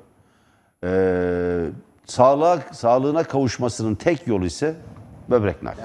[0.84, 1.60] Ee,
[2.06, 4.74] sağlığa, sağlığına kavuşmasının tek yolu ise
[5.30, 5.82] böbrek nakli.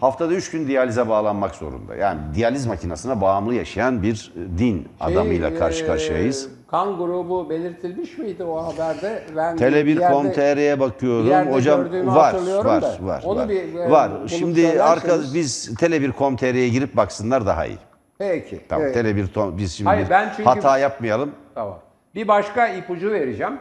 [0.00, 1.94] Haftada üç gün diyalize bağlanmak zorunda.
[1.96, 6.48] Yani diyaliz makinesine bağımlı yaşayan bir e, din adamıyla Şey, karşı e, karşıyayız.
[6.70, 9.22] kan grubu belirtilmiş miydi o haberde?
[9.36, 11.26] Ben Tele bir yerde- 1.com.tr'ye bir bakıyorum.
[11.26, 12.96] yerde Hocam var, var, da.
[13.02, 13.48] var, Onu var.
[13.48, 14.10] bir, e, var.
[14.26, 17.78] Şimdi arka biz Tele 1.com.tr'ye girip baksınlar daha iyi.
[18.18, 18.60] Peki.
[18.68, 18.94] Tamam, evet.
[18.94, 21.30] Tele 1 biz şimdi Hayır, ben çünkü- hata yapmayalım.
[21.54, 21.78] Tamam.
[22.16, 23.58] Bir başka ipucu vereceğim.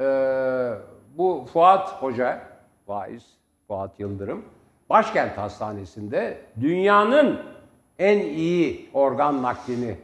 [0.00, 0.70] Ee,
[1.18, 2.40] bu Fuat Hoca,
[2.88, 3.22] vaiz
[3.68, 4.44] Fuat Yıldırım,
[4.90, 7.40] Başkent Hastanesi'nde dünyanın
[7.98, 9.96] en iyi organ naklini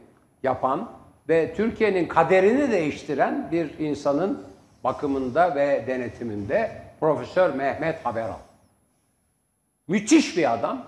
[0.43, 0.89] yapan
[1.29, 4.43] ve Türkiye'nin kaderini değiştiren bir insanın
[4.83, 8.39] bakımında ve denetiminde Profesör Mehmet Haberal.
[9.87, 10.85] Müthiş bir adam.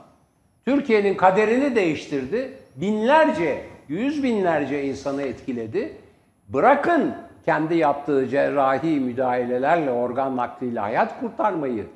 [0.66, 2.58] Türkiye'nin kaderini değiştirdi.
[2.76, 6.05] Binlerce, yüz binlerce insanı etkiledi.
[6.48, 7.16] Bırakın
[7.46, 11.88] kendi yaptığı cerrahi müdahalelerle, organ nakliyle hayat kurtarmayı,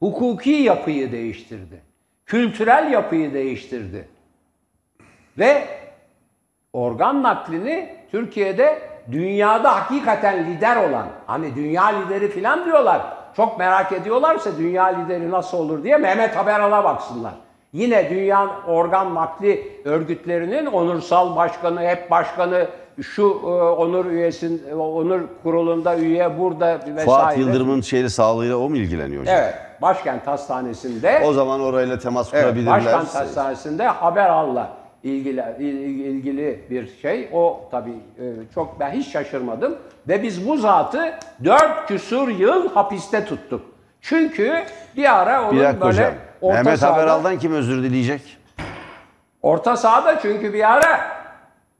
[0.00, 1.82] hukuki yapıyı değiştirdi.
[2.26, 4.08] Kültürel yapıyı değiştirdi.
[5.38, 5.64] Ve
[6.72, 8.78] organ naklini Türkiye'de
[9.12, 13.02] dünyada hakikaten lider olan, hani dünya lideri falan diyorlar.
[13.36, 17.34] Çok merak ediyorlarsa dünya lideri nasıl olur diye Mehmet Haberal'a baksınlar.
[17.72, 22.66] Yine dünya organ nakli örgütlerinin onursal başkanı, hep başkanı,
[23.02, 27.04] şu e, onur üyesin, e, onur kurulunda üye burada vesaire.
[27.04, 29.36] Fuat Yıldırım'ın şeyli sağlığıyla o mu ilgileniyor hocam?
[29.38, 32.72] Evet, Başkent Hastanesi'nde O zaman orayla temas Evet, kurabilirler.
[32.72, 34.70] Başkent Hastanesi'nde Haberal'la
[35.02, 37.28] ilgili il- ilgili bir şey.
[37.32, 39.76] O tabii e, çok ben hiç şaşırmadım
[40.08, 41.14] ve biz bu zatı
[41.44, 43.60] dört küsur yıl hapiste tuttuk.
[44.00, 44.52] Çünkü
[44.96, 46.14] bir ara onun Bir dakika böyle hocam.
[46.42, 48.38] Orta Mehmet sahada, Haberal'dan kim özür dileyecek?
[49.42, 51.22] orta sahada çünkü bir ara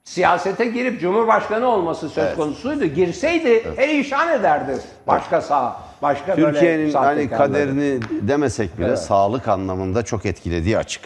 [0.03, 2.85] siyasete girip Cumhurbaşkanı olması söz konusuydu.
[2.85, 10.25] Girseydi perişan ederdi başka sağ, başka böyle Türkiye'nin hani kaderini demesek bile sağlık anlamında çok
[10.25, 11.01] etkilediği açık.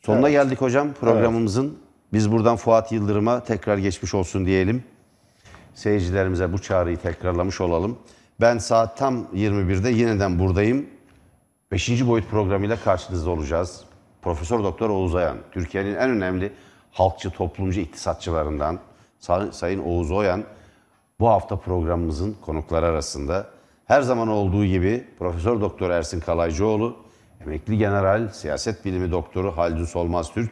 [0.00, 1.78] Sonuna geldik hocam programımızın.
[2.12, 4.84] Biz buradan Fuat Yıldırım'a tekrar geçmiş olsun diyelim.
[5.74, 7.98] Seyircilerimize bu çağrıyı tekrarlamış olalım.
[8.40, 10.86] Ben saat tam 21'de yeniden buradayım.
[11.72, 13.84] Beşinci boyut programıyla karşınızda olacağız.
[14.22, 16.52] Profesör Doktor Oğuz Ayan, Türkiye'nin en önemli
[16.92, 18.78] halkçı, toplumcu iktisatçılarından
[19.18, 20.44] Say- Sayın Oğuz Oyan
[21.20, 23.46] bu hafta programımızın konukları arasında.
[23.84, 26.96] Her zaman olduğu gibi Profesör Doktor Ersin Kalaycıoğlu,
[27.40, 30.50] emekli general, siyaset bilimi doktoru Haldun Solmaz Türk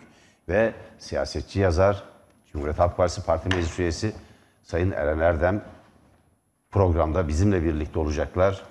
[0.48, 2.02] ve siyasetçi yazar,
[2.52, 4.12] Cumhuriyet Halk Partisi Parti Meclis Üyesi
[4.62, 5.64] Sayın Eren Erdem
[6.70, 8.62] programda bizimle birlikte olacaklar.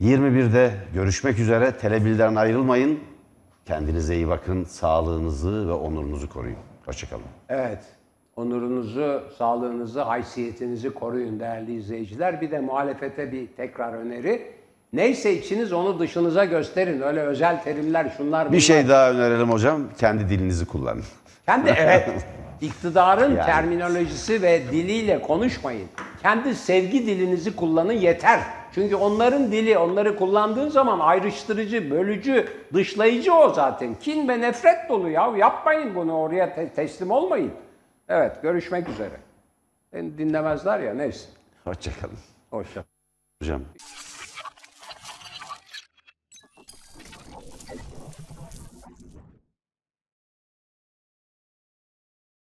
[0.00, 1.72] 21'de görüşmek üzere.
[1.72, 3.00] Telebilden ayrılmayın.
[3.66, 4.64] Kendinize iyi bakın.
[4.64, 6.56] Sağlığınızı ve onurunuzu koruyun.
[6.86, 7.22] Hoşçakalın.
[7.48, 7.78] Evet.
[8.36, 12.40] Onurunuzu, sağlığınızı, haysiyetinizi koruyun değerli izleyiciler.
[12.40, 14.42] Bir de muhalefete bir tekrar öneri.
[14.92, 17.00] Neyse içiniz onu dışınıza gösterin.
[17.00, 18.60] Öyle özel terimler şunlar Bir bunlar.
[18.60, 19.82] şey daha önerelim hocam.
[19.98, 21.02] Kendi dilinizi kullanın.
[21.46, 22.08] Kendi evet.
[22.60, 23.46] iktidarın Yani.
[23.46, 25.88] terminolojisi ve diliyle konuşmayın.
[26.22, 28.40] Kendi sevgi dilinizi kullanın yeter.
[28.74, 33.94] Çünkü onların dili, onları kullandığın zaman ayrıştırıcı, bölücü, dışlayıcı o zaten.
[33.94, 35.32] Kin ve nefret dolu ya.
[35.36, 37.52] Yapmayın bunu oraya te- teslim olmayın.
[38.08, 39.16] Evet, görüşmek üzere.
[39.92, 41.28] Beni dinlemezler ya neyse.
[41.64, 42.18] Hoşçakalın.
[42.50, 42.84] Hoşça
[43.42, 43.62] Hocam.